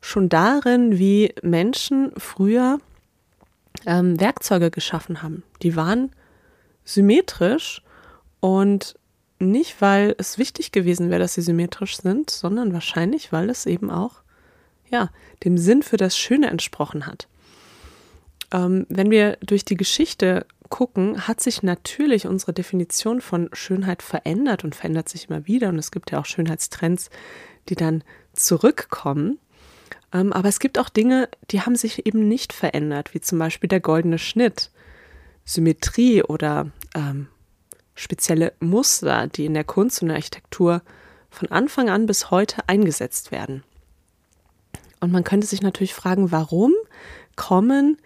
schon 0.00 0.28
darin, 0.28 0.98
wie 0.98 1.34
Menschen 1.42 2.12
früher 2.16 2.78
ähm, 3.86 4.20
Werkzeuge 4.20 4.70
geschaffen 4.70 5.22
haben. 5.22 5.42
Die 5.62 5.76
waren 5.76 6.10
symmetrisch 6.84 7.82
und 8.40 8.96
nicht, 9.38 9.80
weil 9.80 10.14
es 10.18 10.38
wichtig 10.38 10.72
gewesen 10.72 11.10
wäre, 11.10 11.20
dass 11.20 11.34
sie 11.34 11.42
symmetrisch 11.42 11.98
sind, 11.98 12.30
sondern 12.30 12.72
wahrscheinlich, 12.72 13.32
weil 13.32 13.50
es 13.50 13.66
eben 13.66 13.90
auch 13.90 14.22
ja, 14.88 15.10
dem 15.44 15.58
Sinn 15.58 15.82
für 15.82 15.96
das 15.96 16.16
Schöne 16.16 16.48
entsprochen 16.48 17.06
hat. 17.06 17.28
Ähm, 18.52 18.86
wenn 18.88 19.10
wir 19.10 19.38
durch 19.40 19.64
die 19.64 19.76
Geschichte 19.76 20.46
gucken, 20.68 21.26
hat 21.26 21.40
sich 21.40 21.62
natürlich 21.62 22.26
unsere 22.26 22.52
Definition 22.52 23.20
von 23.20 23.50
Schönheit 23.52 24.02
verändert 24.02 24.64
und 24.64 24.74
verändert 24.74 25.08
sich 25.08 25.28
immer 25.28 25.46
wieder. 25.46 25.68
Und 25.68 25.78
es 25.78 25.90
gibt 25.90 26.10
ja 26.10 26.20
auch 26.20 26.26
Schönheitstrends, 26.26 27.10
die 27.68 27.74
dann 27.74 28.04
zurückkommen. 28.32 29.38
Ähm, 30.12 30.32
aber 30.32 30.48
es 30.48 30.60
gibt 30.60 30.78
auch 30.78 30.88
Dinge, 30.88 31.28
die 31.50 31.62
haben 31.62 31.76
sich 31.76 32.06
eben 32.06 32.28
nicht 32.28 32.52
verändert, 32.52 33.14
wie 33.14 33.20
zum 33.20 33.38
Beispiel 33.38 33.68
der 33.68 33.80
goldene 33.80 34.18
Schnitt, 34.18 34.70
Symmetrie 35.44 36.22
oder 36.22 36.70
ähm, 36.94 37.28
spezielle 37.94 38.52
Muster, 38.60 39.26
die 39.28 39.46
in 39.46 39.54
der 39.54 39.64
Kunst 39.64 40.02
und 40.02 40.08
der 40.08 40.16
Architektur 40.16 40.82
von 41.30 41.50
Anfang 41.50 41.88
an 41.88 42.06
bis 42.06 42.30
heute 42.30 42.68
eingesetzt 42.68 43.30
werden. 43.30 43.62
Und 45.00 45.12
man 45.12 45.24
könnte 45.24 45.46
sich 45.46 45.62
natürlich 45.62 45.94
fragen, 45.94 46.32
warum 46.32 46.72
kommen 47.36 47.98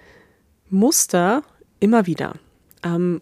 Muster 0.71 1.43
immer 1.81 2.07
wieder? 2.07 2.35
Ähm, 2.83 3.21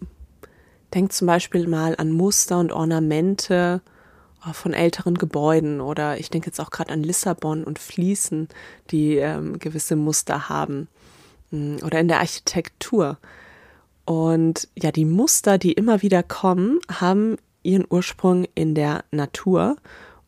denkt 0.94 1.12
zum 1.12 1.26
Beispiel 1.26 1.66
mal 1.66 1.94
an 1.96 2.12
Muster 2.12 2.58
und 2.58 2.72
Ornamente 2.72 3.80
äh, 4.46 4.52
von 4.52 4.72
älteren 4.72 5.16
Gebäuden 5.16 5.80
oder 5.80 6.18
ich 6.18 6.30
denke 6.30 6.46
jetzt 6.46 6.60
auch 6.60 6.70
gerade 6.70 6.92
an 6.92 7.02
Lissabon 7.02 7.64
und 7.64 7.78
Fliesen, 7.78 8.48
die 8.90 9.16
ähm, 9.16 9.58
gewisse 9.58 9.96
Muster 9.96 10.48
haben 10.48 10.88
mm, 11.50 11.76
oder 11.84 12.00
in 12.00 12.08
der 12.08 12.20
Architektur. 12.20 13.18
Und 14.04 14.68
ja, 14.74 14.90
die 14.90 15.04
Muster, 15.04 15.58
die 15.58 15.72
immer 15.72 16.02
wieder 16.02 16.22
kommen, 16.22 16.80
haben 16.90 17.36
ihren 17.62 17.86
Ursprung 17.88 18.46
in 18.54 18.74
der 18.74 19.04
Natur 19.10 19.76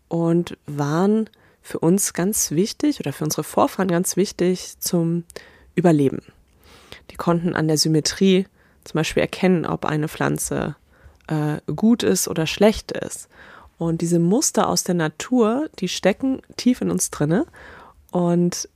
und 0.09 0.59
waren 0.67 1.31
für 1.63 1.79
uns 1.79 2.13
ganz 2.13 2.51
wichtig 2.51 3.01
oder 3.01 3.13
für 3.13 3.25
unsere 3.25 3.45
Vorfahren 3.45 3.89
ganz 3.89 4.17
wichtig 4.17 4.79
zum 4.81 5.25
Überleben. 5.75 6.21
Die 7.11 7.17
konnten 7.17 7.55
an 7.55 7.69
der 7.69 7.77
Symmetrie 7.77 8.47
zum 8.85 8.99
Beispiel 8.99 9.21
erkennen, 9.23 9.67
ob 9.67 9.85
eine 9.85 10.09
Pflanze 10.09 10.77
äh, 11.27 11.61
gut 11.75 12.03
ist 12.03 12.29
oder 12.29 12.47
schlecht 12.47 12.93
ist. 12.93 13.29
Und 13.79 14.03
diese 14.03 14.19
Muster 14.19 14.69
aus 14.69 14.85
der 14.85 14.95
Natur, 14.95 15.69
die 15.79 15.89
stecken 15.89 16.43
tief 16.57 16.81
in 16.81 16.91
uns 16.91 17.11
drinne 17.11 17.47
und 18.11 18.69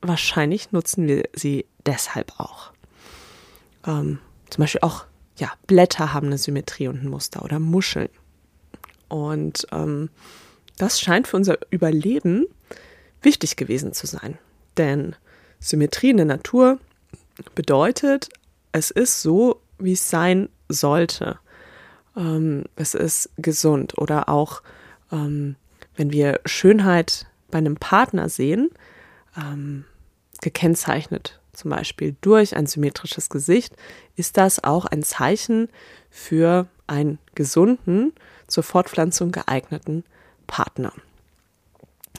wahrscheinlich 0.00 0.72
nutzen 0.72 1.06
wir 1.06 1.24
sie 1.34 1.66
deshalb 1.84 2.38
auch. 2.38 2.72
Ähm, 3.86 4.18
zum 4.48 4.62
Beispiel 4.62 4.80
auch, 4.82 5.04
ja, 5.36 5.52
Blätter 5.66 6.12
haben 6.12 6.28
eine 6.28 6.38
Symmetrie 6.38 6.88
und 6.88 7.02
ein 7.02 7.08
Muster 7.08 7.44
oder 7.44 7.58
Muscheln. 7.58 8.08
Und 9.08 9.66
ähm, 9.72 10.08
das 10.78 11.00
scheint 11.00 11.28
für 11.28 11.36
unser 11.36 11.58
Überleben 11.70 12.46
wichtig 13.22 13.56
gewesen 13.56 13.92
zu 13.92 14.06
sein. 14.06 14.38
Denn 14.76 15.16
Symmetrie 15.58 16.10
in 16.10 16.16
der 16.16 16.26
Natur 16.26 16.78
bedeutet, 17.54 18.28
es 18.72 18.90
ist 18.90 19.22
so, 19.22 19.60
wie 19.78 19.92
es 19.92 20.10
sein 20.10 20.48
sollte. 20.68 21.38
Ähm, 22.16 22.64
es 22.76 22.94
ist 22.94 23.30
gesund. 23.36 23.98
Oder 23.98 24.28
auch, 24.28 24.62
ähm, 25.12 25.56
wenn 25.96 26.12
wir 26.12 26.40
Schönheit 26.44 27.26
bei 27.50 27.58
einem 27.58 27.76
Partner 27.76 28.28
sehen, 28.28 28.70
ähm, 29.36 29.84
gekennzeichnet 30.40 31.40
zum 31.52 31.70
Beispiel 31.70 32.16
durch 32.20 32.56
ein 32.56 32.66
symmetrisches 32.66 33.28
Gesicht, 33.28 33.74
ist 34.16 34.36
das 34.36 34.62
auch 34.64 34.86
ein 34.86 35.02
Zeichen 35.02 35.68
für 36.10 36.66
einen 36.86 37.18
gesunden, 37.34 38.12
zur 38.46 38.62
Fortpflanzung 38.62 39.30
geeigneten 39.30 40.04
Partner. 40.46 40.92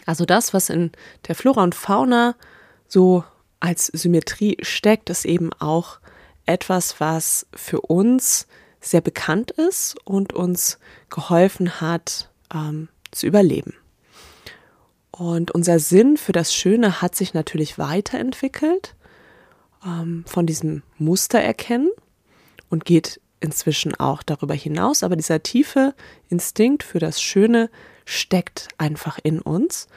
Also 0.05 0.25
das, 0.25 0.53
was 0.53 0.69
in 0.69 0.91
der 1.27 1.35
Flora 1.35 1.63
und 1.63 1.75
Fauna 1.75 2.35
so 2.87 3.23
als 3.61 3.87
Symmetrie 3.87 4.57
steckt, 4.61 5.09
ist 5.09 5.25
eben 5.25 5.53
auch 5.53 5.99
etwas, 6.45 6.99
was 6.99 7.47
für 7.55 7.81
uns 7.81 8.47
sehr 8.81 9.01
bekannt 9.01 9.51
ist 9.51 9.95
und 10.03 10.33
uns 10.33 10.79
geholfen 11.09 11.79
hat, 11.79 12.29
ähm, 12.53 12.89
zu 13.11 13.27
überleben. 13.27 13.75
Und 15.11 15.51
unser 15.51 15.79
Sinn 15.79 16.17
für 16.17 16.31
das 16.31 16.53
Schöne 16.53 17.01
hat 17.01 17.15
sich 17.15 17.33
natürlich 17.33 17.77
weiterentwickelt 17.77 18.95
ähm, 19.85 20.23
von 20.25 20.45
diesem 20.45 20.83
Muster 20.97 21.39
erkennen 21.39 21.91
und 22.69 22.85
geht 22.85 23.21
inzwischen 23.39 23.93
auch 23.95 24.23
darüber 24.23 24.55
hinaus. 24.55 25.03
Aber 25.03 25.15
dieser 25.15 25.43
tiefe 25.43 25.93
Instinkt 26.29 26.83
für 26.83 26.99
das 26.99 27.21
Schöne 27.21 27.69
steckt 28.05 28.69
einfach 28.77 29.19
in 29.21 29.39
uns 29.39 29.87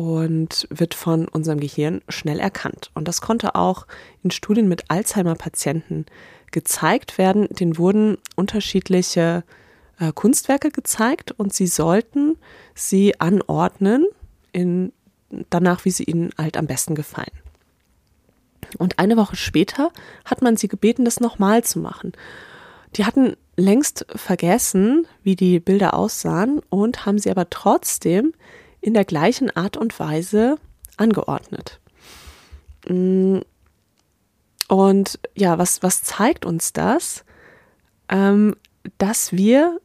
und 0.00 0.66
wird 0.70 0.94
von 0.94 1.28
unserem 1.28 1.60
Gehirn 1.60 2.00
schnell 2.08 2.40
erkannt. 2.40 2.90
Und 2.94 3.06
das 3.06 3.20
konnte 3.20 3.54
auch 3.54 3.86
in 4.22 4.30
Studien 4.30 4.66
mit 4.66 4.84
Alzheimer-Patienten 4.88 6.06
gezeigt 6.52 7.18
werden. 7.18 7.48
Den 7.50 7.76
wurden 7.76 8.16
unterschiedliche 8.34 9.44
äh, 9.98 10.10
Kunstwerke 10.14 10.70
gezeigt 10.70 11.32
und 11.32 11.52
sie 11.52 11.66
sollten 11.66 12.38
sie 12.74 13.20
anordnen 13.20 14.06
in, 14.52 14.94
danach, 15.50 15.84
wie 15.84 15.90
sie 15.90 16.04
ihnen 16.04 16.30
halt 16.38 16.56
am 16.56 16.66
besten 16.66 16.94
gefallen. 16.94 17.36
Und 18.78 18.98
eine 18.98 19.18
Woche 19.18 19.36
später 19.36 19.90
hat 20.24 20.40
man 20.40 20.56
sie 20.56 20.68
gebeten, 20.68 21.04
das 21.04 21.20
nochmal 21.20 21.62
zu 21.62 21.78
machen. 21.78 22.12
Die 22.96 23.04
hatten 23.04 23.36
längst 23.56 24.06
vergessen, 24.16 25.06
wie 25.22 25.36
die 25.36 25.60
Bilder 25.60 25.92
aussahen 25.92 26.62
und 26.70 27.04
haben 27.04 27.18
sie 27.18 27.30
aber 27.30 27.50
trotzdem 27.50 28.32
in 28.80 28.94
der 28.94 29.04
gleichen 29.04 29.54
Art 29.54 29.76
und 29.76 29.98
Weise 29.98 30.58
angeordnet. 30.96 31.80
Mm. 32.88 33.38
Und 34.68 35.18
ja, 35.34 35.58
was, 35.58 35.82
was 35.82 36.02
zeigt 36.02 36.46
uns 36.46 36.72
das? 36.72 37.24
Ähm, 38.08 38.54
dass 38.98 39.32
wir 39.32 39.80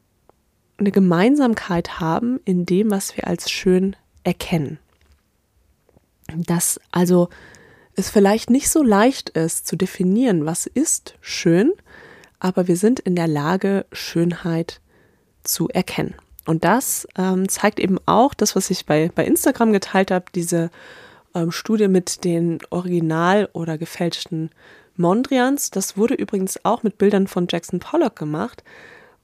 eine 0.77 0.91
Gemeinsamkeit 0.91 1.99
haben 1.99 2.39
in 2.45 2.65
dem, 2.65 2.91
was 2.91 3.17
wir 3.17 3.27
als 3.27 3.49
schön 3.49 3.95
erkennen. 4.23 4.77
Dass 6.36 6.79
also 6.91 7.29
es 7.95 8.10
vielleicht 8.10 8.49
nicht 8.49 8.69
so 8.69 8.84
leicht 8.84 9.29
ist 9.29 9.67
zu 9.67 9.75
definieren, 9.75 10.45
was 10.45 10.65
ist 10.65 11.15
schön, 11.21 11.71
aber 12.39 12.67
wir 12.67 12.77
sind 12.77 12.99
in 12.99 13.15
der 13.15 13.27
Lage, 13.27 13.86
Schönheit 13.91 14.81
zu 15.43 15.69
erkennen. 15.69 16.15
Und 16.45 16.63
das 16.63 17.08
ähm, 17.17 17.49
zeigt 17.49 17.79
eben 17.79 17.97
auch 18.05 18.34
das, 18.34 18.55
was 18.55 18.69
ich 18.69 18.86
bei, 18.86 19.12
bei 19.13 19.25
Instagram 19.25 19.73
geteilt 19.73 20.12
habe, 20.12 20.25
diese 20.34 20.69
ähm, 21.34 21.51
Studie 21.51 21.88
mit 21.88 22.23
den 22.23 22.60
original 22.69 23.49
oder 23.53 23.77
gefälschten 23.77 24.51
Mondrians. 24.95 25.71
Das 25.71 25.97
wurde 25.97 26.13
übrigens 26.13 26.63
auch 26.63 26.84
mit 26.84 26.97
Bildern 26.97 27.27
von 27.27 27.47
Jackson 27.49 27.79
Pollock 27.79 28.15
gemacht. 28.15 28.63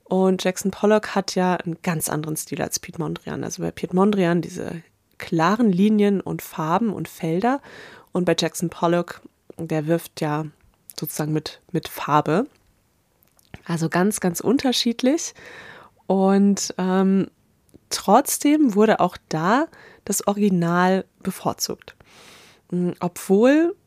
Und 0.04 0.44
Jackson 0.44 0.72
Pollock 0.72 1.16
hat 1.16 1.36
ja 1.36 1.56
einen 1.56 1.78
ganz 1.84 2.10
anderen 2.10 2.36
Stil 2.36 2.62
als 2.62 2.80
Piet 2.80 3.00
Mondrian. 3.00 3.44
Also 3.44 3.64
bei 3.64 3.72
Piet 3.72 3.94
Mondrian 3.94 4.42
diese 4.42 4.82
klaren 5.18 5.72
Linien 5.72 6.20
und 6.20 6.42
Farben 6.42 6.92
und 6.92 7.08
Felder 7.08 7.62
und 8.12 8.26
bei 8.26 8.36
Jackson 8.38 8.70
Pollock, 8.70 9.22
der 9.58 9.88
wirft 9.88 10.20
ja 10.20 10.46
sozusagen 11.00 11.32
mit, 11.32 11.62
mit 11.72 11.88
Farbe. 11.88 12.48
Also 13.66 13.88
ganz, 13.88 14.20
ganz 14.20 14.42
unterschiedlich. 14.42 15.34
Und 16.12 16.74
ähm, 16.78 17.28
trotzdem 17.90 18.76
wurde 18.76 19.00
auch 19.00 19.16
da 19.30 19.68
das 20.04 20.28
Original 20.28 21.06
bevorzugt. 21.24 21.96
Hm, 22.70 22.96
obwohl 23.00 23.78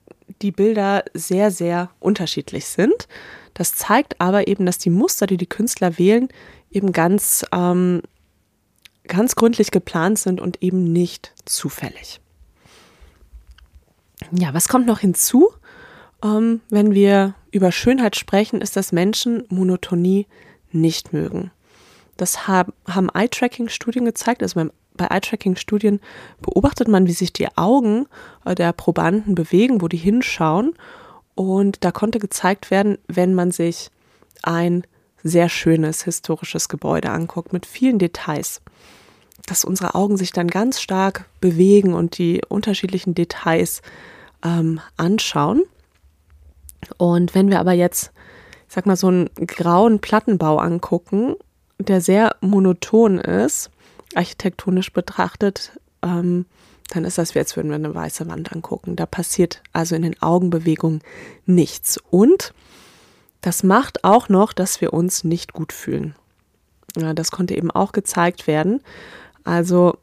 die 0.41 0.51
Bilder 0.51 1.05
sehr, 1.13 1.51
sehr 1.51 1.91
unterschiedlich 2.01 2.65
sind. 2.65 3.09
Das 3.53 3.75
zeigt 3.75 4.23
aber 4.23 4.49
eben, 4.49 4.65
dass 4.65 4.79
die 4.79 4.89
Muster, 4.89 5.27
die 5.27 5.37
die 5.37 5.47
Künstler 5.47 5.99
wählen, 5.99 6.31
eben 6.71 6.93
ganz, 6.93 7.45
ähm, 7.53 8.01
ganz 9.07 9.37
gründlich 9.37 9.71
geplant 9.71 10.19
sind 10.19 10.41
und 10.41 10.63
eben 10.63 10.83
nicht 10.83 11.35
zufällig. 11.45 12.23
Ja, 14.31 14.55
was 14.55 14.69
kommt 14.69 14.87
noch 14.87 15.01
hinzu? 15.01 15.51
Ähm, 16.23 16.63
wenn 16.71 16.95
wir 16.95 17.35
über 17.51 17.71
Schönheit 17.71 18.17
sprechen, 18.17 18.63
ist, 18.63 18.77
dass 18.77 18.93
Menschen 18.93 19.45
Monotonie 19.51 20.27
nicht 20.73 21.13
mögen. 21.13 21.51
Das 22.17 22.47
haben, 22.47 22.73
Eye-Tracking-Studien 22.87 24.05
gezeigt. 24.05 24.43
Also 24.43 24.69
bei 24.97 25.07
Eye-Tracking-Studien 25.07 26.01
beobachtet 26.41 26.89
man, 26.89 27.07
wie 27.07 27.13
sich 27.13 27.33
die 27.33 27.49
Augen 27.57 28.07
äh, 28.45 28.55
der 28.55 28.73
Probanden 28.73 29.35
bewegen, 29.35 29.81
wo 29.81 29.89
die 29.89 29.97
hinschauen. 29.97 30.75
Und 31.35 31.85
da 31.85 31.91
konnte 31.91 32.19
gezeigt 32.19 32.71
werden, 32.71 32.99
wenn 33.09 33.35
man 33.35 33.51
sich 33.51 33.91
ein 34.43 34.85
sehr 35.23 35.49
schönes 35.49 36.05
historisches 36.05 36.69
Gebäude 36.69 37.11
anguckt 37.11 37.53
mit 37.53 37.67
vielen 37.67 37.99
Details, 37.99 38.61
dass 39.47 39.65
unsere 39.65 39.95
Augen 39.95 40.17
sich 40.17 40.33
dann 40.33 40.49
ganz 40.49 40.81
stark 40.81 41.29
bewegen 41.41 41.95
und 41.95 42.19
die 42.19 42.43
unterschiedlichen 42.49 43.15
Details 43.15 43.83
ähm, 44.45 44.81
anschauen. 44.97 45.63
Und 46.99 47.35
wenn 47.35 47.51
wir 47.51 47.59
aber 47.59 47.73
jetzt, 47.73 48.13
ich 48.69 48.75
sag 48.75 48.87
mal, 48.87 48.97
so 48.97 49.09
einen 49.09 49.31
grauen 49.35 50.01
Plattenbau 50.01 50.59
angucken, 50.59 51.35
der 51.89 52.01
sehr 52.01 52.37
monoton 52.41 53.19
ist, 53.19 53.71
architektonisch 54.15 54.93
betrachtet, 54.93 55.79
ähm, 56.03 56.47
dann 56.91 57.05
ist 57.05 57.19
das 57.19 57.35
wie, 57.35 57.39
als 57.39 57.57
würden 57.57 57.71
wir 57.71 57.77
eine 57.77 57.95
weiße 57.95 58.29
Wand 58.29 58.53
angucken. 58.53 58.97
Da 58.97 59.07
passiert 59.07 59.63
also 59.73 59.95
in 59.95 60.03
den 60.03 60.21
Augenbewegungen 60.21 61.01
nichts. 61.47 61.99
Und 62.11 62.53
das 63.41 63.63
macht 63.63 64.05
auch 64.05 64.29
noch, 64.29 64.53
dass 64.53 64.81
wir 64.81 64.93
uns 64.93 65.25
nicht 65.25 65.53
gut 65.53 65.73
fühlen. 65.73 66.15
Ja, 66.97 67.15
das 67.15 67.31
konnte 67.31 67.57
eben 67.57 67.71
auch 67.71 67.93
gezeigt 67.93 68.47
werden. 68.47 68.81
Also 69.45 69.99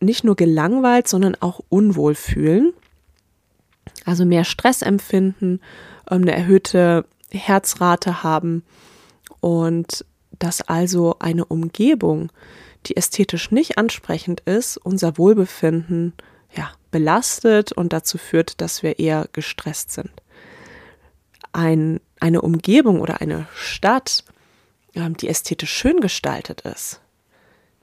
nicht 0.00 0.24
nur 0.24 0.36
gelangweilt, 0.36 1.06
sondern 1.06 1.36
auch 1.40 1.60
unwohl 1.68 2.14
fühlen. 2.14 2.72
Also 4.04 4.24
mehr 4.24 4.44
Stress 4.44 4.82
empfinden, 4.82 5.60
ähm, 6.10 6.22
eine 6.22 6.32
erhöhte 6.32 7.04
Herzrate 7.30 8.22
haben 8.22 8.64
und 9.40 10.04
dass 10.42 10.60
also 10.60 11.16
eine 11.20 11.44
Umgebung, 11.44 12.32
die 12.86 12.96
ästhetisch 12.96 13.52
nicht 13.52 13.78
ansprechend 13.78 14.40
ist, 14.40 14.76
unser 14.76 15.16
Wohlbefinden 15.16 16.14
ja, 16.56 16.72
belastet 16.90 17.70
und 17.70 17.92
dazu 17.92 18.18
führt, 18.18 18.60
dass 18.60 18.82
wir 18.82 18.98
eher 18.98 19.28
gestresst 19.32 19.92
sind. 19.92 20.10
Ein, 21.52 22.00
eine 22.18 22.42
Umgebung 22.42 23.00
oder 23.00 23.20
eine 23.20 23.46
Stadt, 23.54 24.24
ähm, 24.94 25.16
die 25.16 25.28
ästhetisch 25.28 25.72
schön 25.72 26.00
gestaltet 26.00 26.62
ist, 26.62 27.00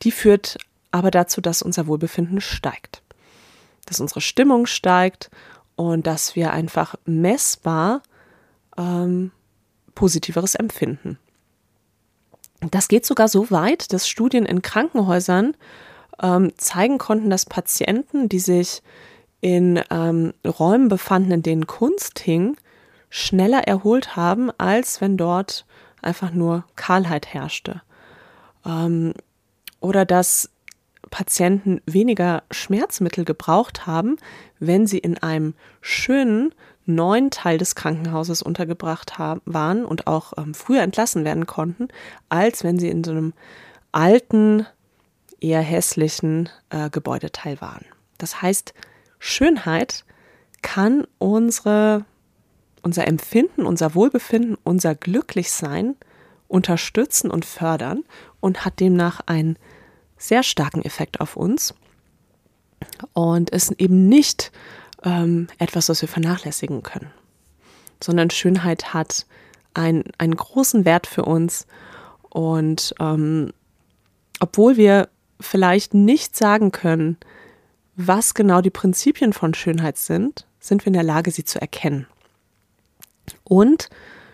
die 0.02 0.12
führt 0.12 0.58
aber 0.92 1.12
dazu, 1.12 1.40
dass 1.40 1.62
unser 1.62 1.88
Wohlbefinden 1.88 2.42
steigt, 2.42 3.04
dass 3.86 4.02
unsere 4.02 4.20
Stimmung 4.20 4.66
steigt 4.66 5.32
und 5.78 6.06
dass 6.06 6.36
wir 6.36 6.52
einfach 6.52 6.96
messbar 7.06 8.04
ähm, 8.78 9.32
positiveres 9.96 10.56
empfinden. 10.56 11.20
Das 12.62 12.88
geht 12.88 13.06
sogar 13.06 13.28
so 13.28 13.52
weit, 13.52 13.94
dass 13.94 14.08
Studien 14.08 14.46
in 14.46 14.62
Krankenhäusern 14.62 15.56
ähm, 16.22 16.52
zeigen 16.58 16.98
konnten, 16.98 17.30
dass 17.30 17.46
Patienten, 17.46 18.30
die 18.30 18.40
sich 18.40 18.82
in 19.42 19.82
ähm, 19.90 20.34
Räumen 20.46 20.90
befanden, 20.90 21.32
in 21.32 21.44
denen 21.44 21.68
Kunst 21.68 22.20
hing, 22.20 22.58
schneller 23.10 23.68
erholt 23.68 24.16
haben, 24.16 24.52
als 24.58 25.02
wenn 25.02 25.18
dort 25.18 25.66
einfach 26.02 26.32
nur 26.32 26.66
Kahlheit 26.76 27.28
herrschte. 27.34 27.82
Ähm, 28.66 29.14
oder 29.80 30.06
dass 30.06 30.50
Patienten 31.10 31.82
weniger 31.86 32.44
Schmerzmittel 32.52 33.26
gebraucht 33.26 33.88
haben, 33.88 34.18
wenn 34.60 34.86
sie 34.86 35.00
in 35.00 35.18
einem 35.18 35.56
schönen, 35.82 36.54
neuen 36.90 37.32
Teil 37.32 37.58
des 37.58 37.76
Krankenhauses 37.76 38.42
untergebracht 38.42 39.18
haben, 39.18 39.42
waren 39.46 39.86
und 39.86 40.08
auch 40.08 40.34
ähm, 40.38 40.54
früher 40.54 40.82
entlassen 40.82 41.24
werden 41.24 41.46
konnten, 41.46 41.88
als 42.30 42.64
wenn 42.64 42.80
sie 42.80 42.90
in 42.90 43.04
so 43.04 43.12
einem 43.12 43.34
alten, 43.92 44.66
eher 45.40 45.62
hässlichen 45.62 46.50
äh, 46.70 46.90
Gebäudeteil 46.90 47.62
waren. 47.62 47.86
Das 48.18 48.42
heißt, 48.42 48.74
Schönheit 49.20 50.04
kann 50.62 51.08
unsere, 51.18 52.04
unser 52.82 53.08
Empfinden, 53.08 53.66
unser 53.66 53.96
Wohlbefinden, 53.96 54.58
unser 54.64 54.96
Glücklichsein 54.96 55.96
unterstützen 56.50 57.32
und 57.32 57.46
fördern 57.46 58.04
und 58.42 58.66
hat 58.66 58.80
demnach 58.80 59.22
einen 59.28 59.58
sehr 60.18 60.44
starken 60.44 60.84
Effekt 60.84 61.22
auf 61.22 61.38
uns 61.38 61.74
und 63.14 63.50
ist 63.52 63.72
eben 63.80 64.10
nicht 64.10 64.52
ähm, 65.04 65.48
etwas, 65.58 65.90
was 65.90 66.02
wir 66.02 66.10
vernachlässigen 66.10 66.84
können, 66.84 67.12
sondern 68.04 68.30
Schönheit 68.30 68.94
hat 68.94 69.26
ein, 69.74 70.04
einen 70.18 70.36
großen 70.36 70.86
Wert 70.86 71.08
für 71.08 71.24
uns. 71.24 71.68
Und 72.30 72.94
ähm, 73.00 73.52
obwohl 74.40 74.78
wir 74.78 75.10
vielleicht 75.40 75.94
nicht 75.94 76.36
sagen 76.36 76.72
können, 76.72 77.18
was 77.96 78.34
genau 78.34 78.62
die 78.62 78.70
Prinzipien 78.70 79.34
von 79.34 79.54
Schönheit 79.54 79.98
sind, 79.98 80.46
sind 80.60 80.84
wir 80.84 80.88
in 80.88 80.94
der 80.94 81.04
Lage, 81.04 81.32
sie 81.32 81.44
zu 81.44 81.60
erkennen. 81.60 82.08
Und 83.44 83.90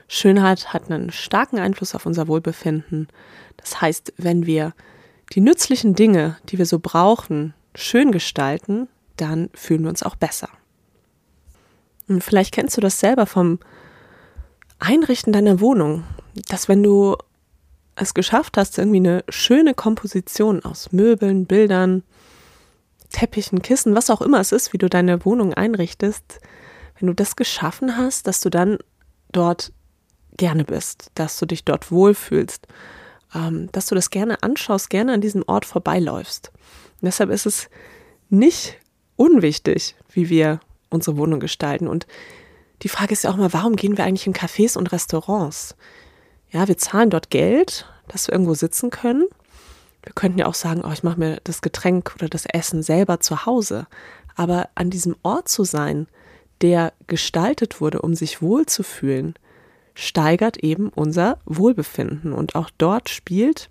Schönheit 0.08 0.74
hat 0.74 0.90
einen 0.92 1.12
starken 1.12 1.60
Einfluss 1.60 1.96
auf 1.96 2.06
unser 2.06 2.28
Wohlbefinden. 2.28 3.08
Das 3.58 3.82
heißt, 3.82 4.14
wenn 4.18 4.46
wir 4.46 4.74
die 5.34 5.42
nützlichen 5.42 5.96
Dinge, 5.96 6.38
die 6.50 6.58
wir 6.58 6.66
so 6.66 6.80
brauchen, 6.80 7.54
schön 7.74 8.12
gestalten, 8.12 8.88
dann 9.18 9.50
fühlen 9.54 9.84
wir 9.84 9.90
uns 9.90 10.04
auch 10.04 10.16
besser. 10.16 10.50
Und 12.08 12.24
vielleicht 12.24 12.54
kennst 12.54 12.78
du 12.78 12.82
das 12.82 13.00
selber 13.00 13.26
vom 13.26 13.60
Einrichten 14.80 15.34
deiner 15.34 15.60
Wohnung, 15.60 16.04
dass 16.50 16.68
wenn 16.68 16.84
du 16.84 17.16
es 17.96 18.14
geschafft 18.14 18.58
hast, 18.58 18.78
irgendwie 18.78 18.98
eine 18.98 19.24
schöne 19.30 19.74
Komposition 19.74 20.64
aus 20.64 20.92
Möbeln, 20.92 21.46
Bildern, 21.46 22.04
Teppichen, 23.10 23.62
Kissen, 23.62 23.96
was 23.96 24.10
auch 24.10 24.22
immer 24.22 24.42
es 24.42 24.52
ist, 24.52 24.74
wie 24.74 24.78
du 24.78 24.90
deine 24.90 25.24
Wohnung 25.24 25.54
einrichtest, 25.54 26.40
wenn 27.00 27.08
du 27.08 27.14
das 27.14 27.36
geschaffen 27.36 27.98
hast, 27.98 28.28
dass 28.28 28.42
du 28.42 28.50
dann 28.50 28.78
dort 29.32 29.72
gerne 30.38 30.66
bist, 30.66 31.12
dass 31.16 31.40
du 31.40 31.46
dich 31.46 31.64
dort 31.64 31.92
wohlfühlst, 31.92 32.68
ähm, 33.34 33.70
dass 33.72 33.88
du 33.88 33.96
das 33.96 34.10
gerne 34.10 34.44
anschaust, 34.44 34.90
gerne 34.90 35.14
an 35.14 35.22
diesem 35.22 35.44
Ort 35.48 35.66
vorbeiläufst. 35.66 36.52
Und 37.02 37.06
deshalb 37.06 37.30
ist 37.30 37.46
es 37.46 37.70
nicht 38.30 38.78
unwichtig, 39.16 39.96
wie 40.12 40.30
wir 40.30 40.60
unsere 40.90 41.18
Wohnung 41.18 41.40
gestalten. 41.40 41.88
Und 41.88 42.08
die 42.82 42.90
Frage 42.90 43.14
ist 43.14 43.24
ja 43.24 43.32
auch 43.32 43.38
mal, 43.38 43.54
warum 43.54 43.76
gehen 43.76 43.98
wir 43.98 44.06
eigentlich 44.06 44.28
in 44.28 44.34
Cafés 44.34 44.78
und 44.78 44.92
Restaurants? 44.92 45.76
Ja, 46.52 46.68
wir 46.68 46.78
zahlen 46.78 47.10
dort 47.10 47.30
Geld, 47.30 47.86
dass 48.08 48.28
wir 48.28 48.34
irgendwo 48.34 48.54
sitzen 48.54 48.90
können. 48.90 49.26
Wir 50.04 50.14
könnten 50.14 50.40
ja 50.40 50.46
auch 50.46 50.54
sagen, 50.54 50.84
oh, 50.86 50.92
ich 50.92 51.04
mache 51.04 51.20
mir 51.20 51.40
das 51.44 51.62
Getränk 51.62 52.14
oder 52.16 52.30
das 52.30 52.46
Essen 52.46 52.84
selber 52.84 53.20
zu 53.20 53.46
Hause. 53.46 53.88
Aber 54.36 54.70
an 54.76 54.90
diesem 54.90 55.16
Ort 55.24 55.50
zu 55.50 55.64
sein, 55.64 56.08
der 56.62 56.94
gestaltet 57.08 57.82
wurde, 57.82 58.02
um 58.02 58.14
sich 58.14 58.42
wohlzufühlen, 58.42 59.36
steigert 59.96 60.58
eben 60.58 60.90
unser 60.90 61.40
Wohlbefinden. 61.46 62.34
Und 62.34 62.56
auch 62.56 62.70
dort 62.78 63.10
spielt 63.10 63.70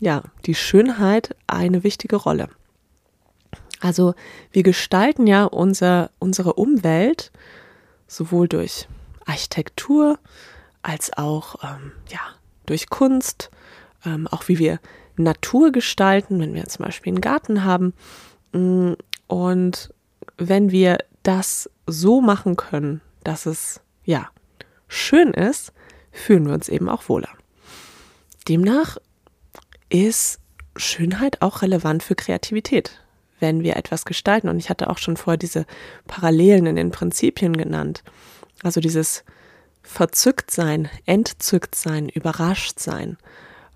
ja 0.00 0.22
die 0.44 0.54
Schönheit 0.54 1.36
eine 1.46 1.84
wichtige 1.84 2.16
Rolle. 2.16 2.48
Also 3.82 4.14
wir 4.52 4.62
gestalten 4.62 5.26
ja 5.26 5.44
unser, 5.44 6.10
unsere 6.20 6.52
Umwelt 6.54 7.32
sowohl 8.06 8.46
durch 8.46 8.86
Architektur 9.26 10.20
als 10.82 11.12
auch 11.16 11.56
ähm, 11.64 11.90
ja, 12.08 12.20
durch 12.64 12.88
Kunst, 12.88 13.50
ähm, 14.06 14.28
auch 14.28 14.46
wie 14.46 14.60
wir 14.60 14.78
Natur 15.16 15.72
gestalten, 15.72 16.38
wenn 16.38 16.54
wir 16.54 16.66
zum 16.66 16.84
Beispiel 16.84 17.12
einen 17.12 17.20
Garten 17.20 17.64
haben. 17.64 17.92
Mm, 18.52 18.92
und 19.26 19.92
wenn 20.36 20.70
wir 20.70 20.98
das 21.24 21.68
so 21.86 22.20
machen 22.20 22.56
können, 22.56 23.00
dass 23.24 23.46
es 23.46 23.80
ja 24.04 24.28
schön 24.86 25.32
ist, 25.32 25.72
fühlen 26.12 26.46
wir 26.46 26.54
uns 26.54 26.68
eben 26.68 26.88
auch 26.88 27.08
wohler. 27.08 27.30
Demnach 28.48 28.98
ist 29.88 30.38
Schönheit 30.76 31.42
auch 31.42 31.62
relevant 31.62 32.04
für 32.04 32.14
Kreativität 32.14 33.01
wenn 33.42 33.62
wir 33.62 33.76
etwas 33.76 34.06
gestalten. 34.06 34.48
Und 34.48 34.58
ich 34.58 34.70
hatte 34.70 34.88
auch 34.88 34.96
schon 34.96 35.18
vorher 35.18 35.36
diese 35.36 35.66
Parallelen 36.06 36.64
in 36.64 36.76
den 36.76 36.90
Prinzipien 36.90 37.54
genannt. 37.54 38.02
Also 38.62 38.80
dieses 38.80 39.24
verzückt 39.82 40.50
sein, 40.50 40.88
entzückt 41.04 41.74
sein, 41.74 42.08
überrascht 42.08 42.78
sein, 42.78 43.18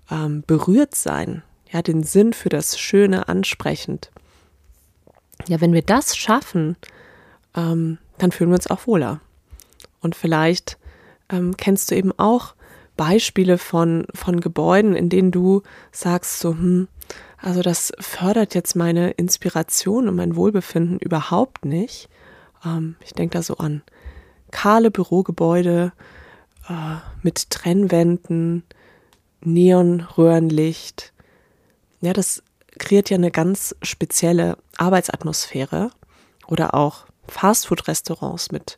ähm, 0.09 0.43
berührt 0.47 0.95
sein, 0.95 1.43
ja, 1.71 1.81
den 1.81 2.01
Sinn 2.01 2.33
für 2.33 2.49
das 2.49 2.79
Schöne 2.79 3.27
ansprechend. 3.27 4.09
Ja, 5.47 5.61
wenn 5.61 5.73
wir 5.73 5.81
das 5.81 6.15
schaffen, 6.17 6.77
ähm, 7.55 7.97
dann 8.17 8.31
fühlen 8.31 8.49
wir 8.49 8.55
uns 8.55 8.69
auch 8.69 8.87
wohler. 8.87 9.19
Und 10.01 10.15
vielleicht 10.15 10.77
ähm, 11.29 11.57
kennst 11.57 11.91
du 11.91 11.95
eben 11.95 12.17
auch 12.17 12.55
Beispiele 12.95 13.57
von, 13.57 14.07
von 14.15 14.39
Gebäuden, 14.39 14.95
in 14.95 15.09
denen 15.09 15.31
du 15.31 15.61
sagst 15.91 16.39
so, 16.39 16.51
hm, 16.51 16.87
also 17.37 17.61
das 17.61 17.91
fördert 17.99 18.55
jetzt 18.55 18.75
meine 18.75 19.11
Inspiration 19.11 20.07
und 20.07 20.15
mein 20.15 20.35
Wohlbefinden 20.35 20.99
überhaupt 20.99 21.65
nicht. 21.65 22.09
Ähm, 22.65 22.95
ich 23.03 23.13
denke 23.13 23.37
da 23.37 23.43
so 23.43 23.57
an 23.57 23.83
kahle 24.51 24.91
Bürogebäude 24.91 25.91
äh, 26.67 26.95
mit 27.21 27.49
Trennwänden, 27.49 28.63
Neonröhrenlicht. 29.41 31.13
Ja, 32.01 32.13
das 32.13 32.43
kreiert 32.77 33.09
ja 33.09 33.15
eine 33.15 33.31
ganz 33.31 33.75
spezielle 33.81 34.57
Arbeitsatmosphäre. 34.77 35.91
Oder 36.47 36.73
auch 36.73 37.05
Fastfood-Restaurants 37.27 38.51
mit 38.51 38.77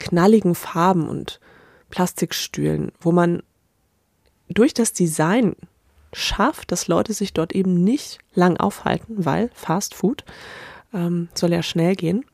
knalligen 0.00 0.54
Farben 0.54 1.08
und 1.08 1.40
Plastikstühlen, 1.88 2.92
wo 3.00 3.12
man 3.12 3.42
durch 4.48 4.74
das 4.74 4.92
Design 4.92 5.54
schafft, 6.12 6.72
dass 6.72 6.88
Leute 6.88 7.12
sich 7.12 7.32
dort 7.32 7.52
eben 7.52 7.84
nicht 7.84 8.18
lang 8.34 8.56
aufhalten, 8.56 9.24
weil 9.24 9.50
Fast 9.54 9.94
Food 9.94 10.24
ähm, 10.92 11.28
soll 11.34 11.52
ja 11.52 11.62
schnell 11.62 11.94
gehen. 11.94 12.24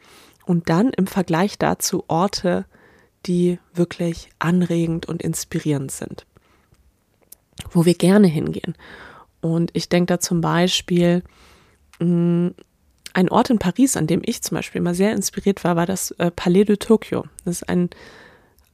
Und 0.44 0.68
dann 0.68 0.90
im 0.90 1.06
Vergleich 1.06 1.58
dazu 1.58 2.04
Orte, 2.08 2.66
die 3.26 3.58
wirklich 3.74 4.30
anregend 4.38 5.06
und 5.06 5.22
inspirierend 5.22 5.90
sind, 5.90 6.26
wo 7.70 7.84
wir 7.84 7.94
gerne 7.94 8.28
hingehen. 8.28 8.76
Und 9.40 9.70
ich 9.74 9.88
denke 9.88 10.06
da 10.06 10.20
zum 10.20 10.40
Beispiel, 10.40 11.22
mm, 11.98 12.48
ein 13.12 13.28
Ort 13.30 13.50
in 13.50 13.58
Paris, 13.58 13.96
an 13.96 14.06
dem 14.06 14.22
ich 14.24 14.42
zum 14.42 14.56
Beispiel 14.56 14.80
immer 14.80 14.94
sehr 14.94 15.12
inspiriert 15.12 15.64
war, 15.64 15.74
war 15.74 15.86
das 15.86 16.10
äh, 16.12 16.30
Palais 16.30 16.64
de 16.64 16.76
Tokyo. 16.76 17.24
Das 17.44 17.62
ist 17.62 17.68
ein, 17.68 17.90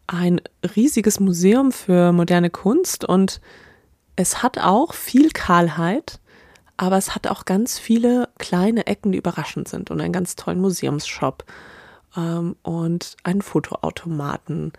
ein 0.07 0.40
riesiges 0.74 1.20
Museum 1.20 1.72
für 1.72 2.12
moderne 2.12 2.50
Kunst 2.50 3.05
und 3.05 3.40
es 4.17 4.43
hat 4.43 4.59
auch 4.59 4.95
viel 4.95 5.31
Kahlheit, 5.31 6.21
aber 6.77 6.97
es 6.97 7.15
hat 7.15 7.27
auch 7.27 7.45
ganz 7.45 7.79
viele 7.79 8.29
kleine 8.39 8.87
Ecken, 8.87 9.13
die 9.13 9.19
überraschend 9.19 9.69
sind 9.69 9.91
und 9.91 10.01
einen 10.01 10.13
ganz 10.13 10.37
tollen 10.37 10.61
Museumsshop 10.61 11.45
ähm, 12.17 12.57
und 12.63 13.17
einen 13.23 13.43
Fotoautomaten 13.43 14.73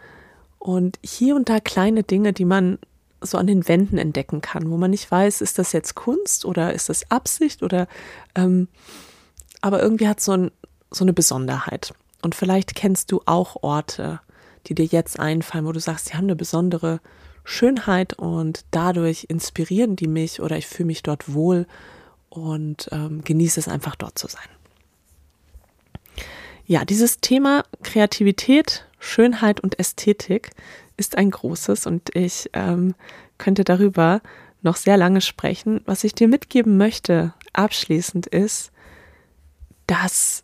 und 0.59 0.99
hier 1.03 1.35
und 1.35 1.49
da 1.49 1.59
kleine 1.59 2.03
Dinge, 2.03 2.33
die 2.33 2.45
man 2.45 2.79
so 3.21 3.37
an 3.37 3.47
den 3.47 3.67
Wänden 3.67 3.97
entdecken 3.97 4.41
kann, 4.41 4.69
wo 4.69 4.77
man 4.77 4.91
nicht 4.91 5.09
weiß, 5.09 5.41
ist 5.41 5.59
das 5.59 5.71
jetzt 5.71 5.95
Kunst 5.95 6.45
oder 6.45 6.73
ist 6.73 6.89
das 6.89 7.09
Absicht 7.09 7.63
oder 7.63 7.87
ähm, 8.35 8.67
aber 9.61 9.81
irgendwie 9.81 10.09
hat 10.09 10.19
so, 10.19 10.33
ein, 10.33 10.51
so 10.91 11.05
eine 11.05 11.13
Besonderheit. 11.13 11.93
Und 12.21 12.35
vielleicht 12.35 12.75
kennst 12.75 13.11
du 13.13 13.21
auch 13.25 13.63
Orte, 13.63 14.19
die 14.67 14.75
dir 14.75 14.85
jetzt 14.85 15.19
einfallen, 15.19 15.65
wo 15.65 15.71
du 15.71 15.79
sagst, 15.79 16.09
die 16.09 16.17
haben 16.17 16.25
eine 16.25 16.35
besondere 16.35 16.99
Schönheit 17.43 18.13
und 18.13 18.65
dadurch 18.71 19.25
inspirieren 19.27 19.95
die 19.95 20.07
mich 20.07 20.41
oder 20.41 20.57
ich 20.57 20.67
fühle 20.67 20.87
mich 20.87 21.03
dort 21.03 21.33
wohl 21.33 21.67
und 22.29 22.89
ähm, 22.91 23.23
genieße 23.23 23.59
es 23.59 23.67
einfach 23.67 23.95
dort 23.95 24.17
zu 24.17 24.27
sein. 24.27 24.47
Ja, 26.65 26.85
dieses 26.85 27.19
Thema 27.19 27.65
Kreativität, 27.83 28.87
Schönheit 28.97 29.59
und 29.59 29.79
Ästhetik 29.79 30.51
ist 30.95 31.17
ein 31.17 31.29
großes 31.29 31.85
und 31.85 32.15
ich 32.15 32.49
ähm, 32.53 32.95
könnte 33.37 33.65
darüber 33.65 34.21
noch 34.61 34.77
sehr 34.77 34.95
lange 34.95 35.19
sprechen. 35.19 35.81
Was 35.85 36.05
ich 36.05 36.15
dir 36.15 36.29
mitgeben 36.29 36.77
möchte 36.77 37.33
abschließend 37.51 38.27
ist, 38.27 38.71
dass 39.87 40.43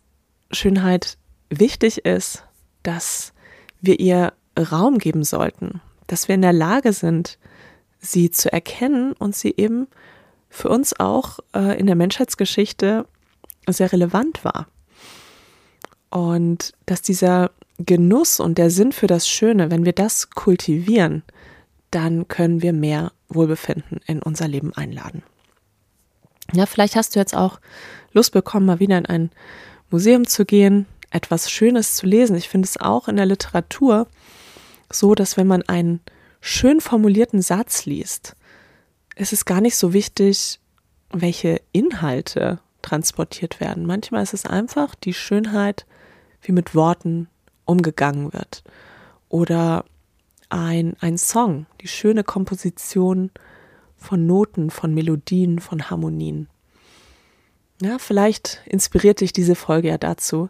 Schönheit 0.52 1.18
wichtig 1.50 2.06
ist, 2.06 2.44
dass 2.84 3.34
wir 3.82 4.00
ihr 4.00 4.34
Raum 4.58 4.98
geben 4.98 5.24
sollten, 5.24 5.82
dass 6.10 6.28
wir 6.28 6.36
in 6.36 6.42
der 6.42 6.54
Lage 6.54 6.92
sind, 6.92 7.38
sie 8.00 8.32
zu 8.32 8.52
erkennen 8.52 9.14
und 9.14 9.36
sie 9.36 9.54
eben 9.56 9.88
für 10.50 10.70
uns 10.70 11.00
auch 11.00 11.40
äh, 11.54 11.80
in 11.80 11.86
der 11.86 11.96
Menschheitsgeschichte 11.96 13.06
sehr 13.68 13.92
relevant 13.92 14.44
war. 14.44 14.68
Und 16.10 16.74
dass 16.88 17.04
dieser 17.04 17.52
Genuss 17.78 18.40
und 18.40 18.58
der 18.58 18.72
Sinn 18.72 18.92
für 18.92 19.06
das 19.06 19.30
Schöne, 19.30 19.70
wenn 19.70 19.86
wir 19.86 19.94
das 19.94 20.32
kultivieren, 20.32 21.24
dann 21.92 22.28
können 22.28 22.64
wir 22.64 22.74
mehr 22.74 23.12
Wohlbefinden 23.30 24.00
in 24.08 24.22
unser 24.24 24.48
Leben 24.48 24.74
einladen. 24.74 25.22
Ja, 26.54 26.66
vielleicht 26.66 26.96
hast 26.96 27.16
du 27.16 27.20
jetzt 27.20 27.36
auch 27.36 27.60
Lust 28.12 28.34
bekommen, 28.34 28.66
mal 28.66 28.80
wieder 28.80 28.98
in 28.98 29.06
ein 29.06 29.32
Museum 29.92 30.26
zu 30.26 30.46
gehen, 30.46 30.88
etwas 31.12 31.52
Schönes 31.52 31.96
zu 31.96 32.08
lesen. 32.08 32.36
Ich 32.36 32.50
finde 32.50 32.66
es 32.66 32.78
auch 32.78 33.08
in 33.08 33.18
der 33.18 33.28
Literatur 33.28 34.08
so, 34.92 35.16
dass 35.16 35.38
wenn 35.38 35.48
man 35.48 35.64
einen 35.64 36.02
schön 36.42 36.82
formulierten 36.82 37.42
Satz 37.42 37.86
liest, 37.86 38.36
ist 39.16 39.34
es 39.34 39.46
gar 39.46 39.62
nicht 39.62 39.76
so 39.76 39.94
wichtig, 39.94 40.60
welche 41.12 41.62
Inhalte 41.72 42.60
transportiert 42.82 43.60
werden. 43.60 43.86
Manchmal 43.86 44.24
ist 44.24 44.34
es 44.34 44.46
einfach 44.46 44.96
die 44.96 45.14
Schönheit, 45.14 45.86
wie 46.42 46.52
mit 46.52 46.76
Worten 46.76 47.28
umgegangen 47.66 48.34
wird. 48.34 48.64
Oder 49.28 49.86
ein, 50.50 50.96
ein 51.02 51.18
Song, 51.18 51.66
die 51.82 51.88
schöne 51.88 52.24
Komposition 52.24 53.32
von 53.98 54.26
Noten, 54.26 54.72
von 54.72 54.94
Melodien, 54.94 55.60
von 55.60 55.90
Harmonien. 55.90 56.48
Ja, 57.82 58.00
vielleicht 58.00 58.62
inspiriert 58.66 59.22
dich 59.22 59.34
diese 59.34 59.56
Folge 59.56 59.90
ja 59.90 59.98
dazu, 59.98 60.50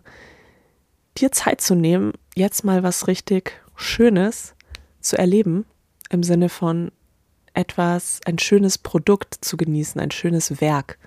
dir 1.18 1.32
Zeit 1.32 1.62
zu 1.62 1.76
nehmen, 1.76 2.14
jetzt 2.36 2.64
mal 2.64 2.84
was 2.84 3.08
richtig 3.08 3.62
Schönes 3.80 4.56
zu 5.00 5.18
erleben, 5.18 5.66
im 6.10 6.24
Sinne 6.24 6.50
von 6.50 6.92
etwas, 7.54 8.20
ein 8.26 8.40
schönes 8.40 8.78
Produkt 8.78 9.38
zu 9.42 9.58
genießen, 9.58 10.00
ein 10.00 10.12
schönes 10.12 10.62
Werk, 10.62 10.98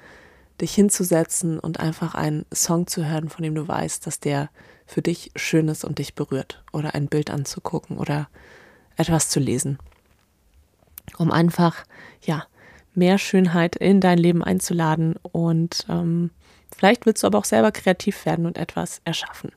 dich 0.60 0.74
hinzusetzen 0.74 1.58
und 1.58 1.80
einfach 1.80 2.14
einen 2.14 2.46
Song 2.52 2.86
zu 2.86 3.06
hören, 3.06 3.28
von 3.28 3.42
dem 3.42 3.54
du 3.54 3.66
weißt, 3.66 4.06
dass 4.06 4.20
der 4.20 4.50
für 4.86 5.02
dich 5.02 5.30
schön 5.36 5.68
ist 5.68 5.84
und 5.84 5.98
dich 5.98 6.14
berührt, 6.14 6.62
oder 6.72 6.94
ein 6.94 7.08
Bild 7.08 7.30
anzugucken 7.30 7.98
oder 7.98 8.28
etwas 8.96 9.28
zu 9.28 9.40
lesen, 9.40 9.78
um 11.18 11.30
einfach, 11.30 11.84
ja, 12.22 12.46
mehr 12.94 13.18
Schönheit 13.18 13.76
in 13.76 14.00
dein 14.00 14.18
Leben 14.18 14.44
einzuladen 14.44 15.16
und 15.22 15.86
ähm, 15.88 16.30
vielleicht 16.76 17.06
willst 17.06 17.22
du 17.22 17.26
aber 17.26 17.38
auch 17.38 17.44
selber 17.46 17.72
kreativ 17.72 18.26
werden 18.26 18.44
und 18.44 18.58
etwas 18.58 19.00
erschaffen. 19.04 19.50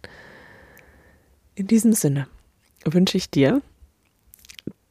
In 1.55 1.67
diesem 1.67 1.91
Sinne 1.93 2.27
wünsche 2.85 3.17
ich 3.17 3.29
dir, 3.29 3.61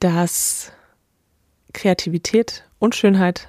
dass 0.00 0.72
Kreativität 1.72 2.64
und 2.78 2.94
Schönheit 2.94 3.48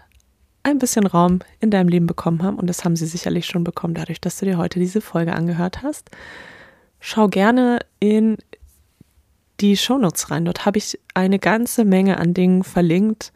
ein 0.64 0.80
bisschen 0.80 1.06
Raum 1.06 1.40
in 1.60 1.70
deinem 1.70 1.90
Leben 1.90 2.08
bekommen 2.08 2.42
haben 2.42 2.58
und 2.58 2.68
das 2.68 2.84
haben 2.84 2.96
sie 2.96 3.06
sicherlich 3.06 3.46
schon 3.46 3.64
bekommen, 3.64 3.94
dadurch, 3.94 4.20
dass 4.20 4.40
du 4.40 4.46
dir 4.46 4.58
heute 4.58 4.80
diese 4.80 5.02
Folge 5.02 5.34
angehört 5.34 5.84
hast. 5.84 6.10
Schau 7.00 7.28
gerne 7.28 7.80
in 8.00 8.38
die 9.60 9.78
Shownotes 9.78 10.32
rein. 10.32 10.46
Dort 10.46 10.66
habe 10.66 10.78
ich 10.78 11.00
eine 11.14 11.40
ganze 11.40 11.86
Menge 11.86 12.18
an 12.18 12.34
Dingen 12.34 12.64
verlinkt. 12.64 13.32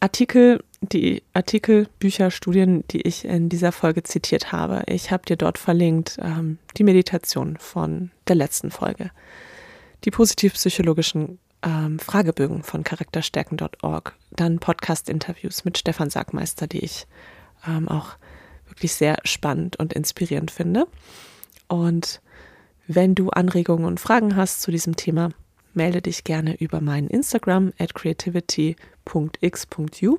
Artikel, 0.00 0.62
die 0.80 1.22
Artikel, 1.32 1.88
Bücher, 1.98 2.30
Studien, 2.30 2.84
die 2.90 3.02
ich 3.02 3.24
in 3.24 3.48
dieser 3.48 3.70
Folge 3.70 4.02
zitiert 4.02 4.50
habe. 4.50 4.82
Ich 4.86 5.10
habe 5.10 5.24
dir 5.24 5.36
dort 5.36 5.58
verlinkt 5.58 6.18
ähm, 6.22 6.58
die 6.76 6.84
Meditation 6.84 7.56
von 7.58 8.10
der 8.28 8.36
letzten 8.36 8.70
Folge, 8.70 9.10
die 10.04 10.10
positiv-psychologischen 10.10 11.38
ähm, 11.62 11.98
Fragebögen 11.98 12.62
von 12.62 12.84
charakterstärken.org, 12.84 14.14
dann 14.30 14.58
Podcast-Interviews 14.58 15.64
mit 15.64 15.78
Stefan 15.78 16.10
Sagmeister, 16.10 16.66
die 16.66 16.80
ich 16.80 17.06
ähm, 17.66 17.88
auch 17.88 18.16
wirklich 18.66 18.92
sehr 18.94 19.18
spannend 19.24 19.76
und 19.76 19.92
inspirierend 19.92 20.50
finde. 20.50 20.86
Und 21.68 22.22
wenn 22.86 23.14
du 23.14 23.28
Anregungen 23.30 23.84
und 23.84 24.00
Fragen 24.00 24.36
hast 24.36 24.62
zu 24.62 24.70
diesem 24.70 24.96
Thema, 24.96 25.30
melde 25.74 26.00
dich 26.02 26.24
gerne 26.24 26.56
über 26.56 26.80
meinen 26.80 27.08
Instagram 27.08 27.72
at 27.78 27.94
creativity.x.u 27.94 30.18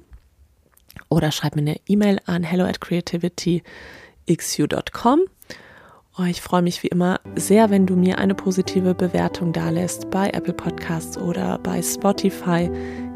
oder 1.09 1.31
schreib 1.31 1.55
mir 1.55 1.61
eine 1.61 1.77
E-Mail 1.87 2.19
an 2.25 2.43
hello 2.43 2.65
at 2.65 2.79
creativityxu.com. 2.79 5.21
Oh, 6.19 6.23
ich 6.23 6.41
freue 6.41 6.61
mich 6.61 6.83
wie 6.83 6.87
immer 6.87 7.21
sehr, 7.37 7.69
wenn 7.69 7.85
du 7.85 7.95
mir 7.95 8.17
eine 8.17 8.35
positive 8.35 8.93
Bewertung 8.93 9.53
dalässt 9.53 10.09
bei 10.11 10.29
Apple 10.31 10.53
Podcasts 10.53 11.17
oder 11.17 11.57
bei 11.59 11.81
Spotify. 11.81 12.69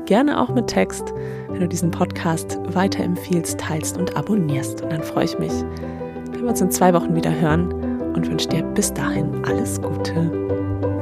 Gerne 0.05 0.39
auch 0.39 0.47
mit 0.53 0.67
Text, 0.67 1.13
wenn 1.49 1.59
du 1.59 1.67
diesen 1.67 1.91
Podcast 1.91 2.57
weiterempfiehlst, 2.73 3.59
teilst 3.59 3.97
und 3.97 4.15
abonnierst. 4.15 4.81
Und 4.81 4.93
dann 4.93 5.03
freue 5.03 5.25
ich 5.25 5.37
mich, 5.37 5.51
wenn 6.31 6.41
wir 6.41 6.47
uns 6.47 6.61
in 6.61 6.71
zwei 6.71 6.93
Wochen 6.93 7.13
wieder 7.15 7.37
hören 7.37 7.73
und 8.13 8.29
wünsche 8.29 8.47
dir 8.47 8.63
bis 8.63 8.93
dahin 8.93 9.43
alles 9.43 9.81
Gute. 9.81 10.94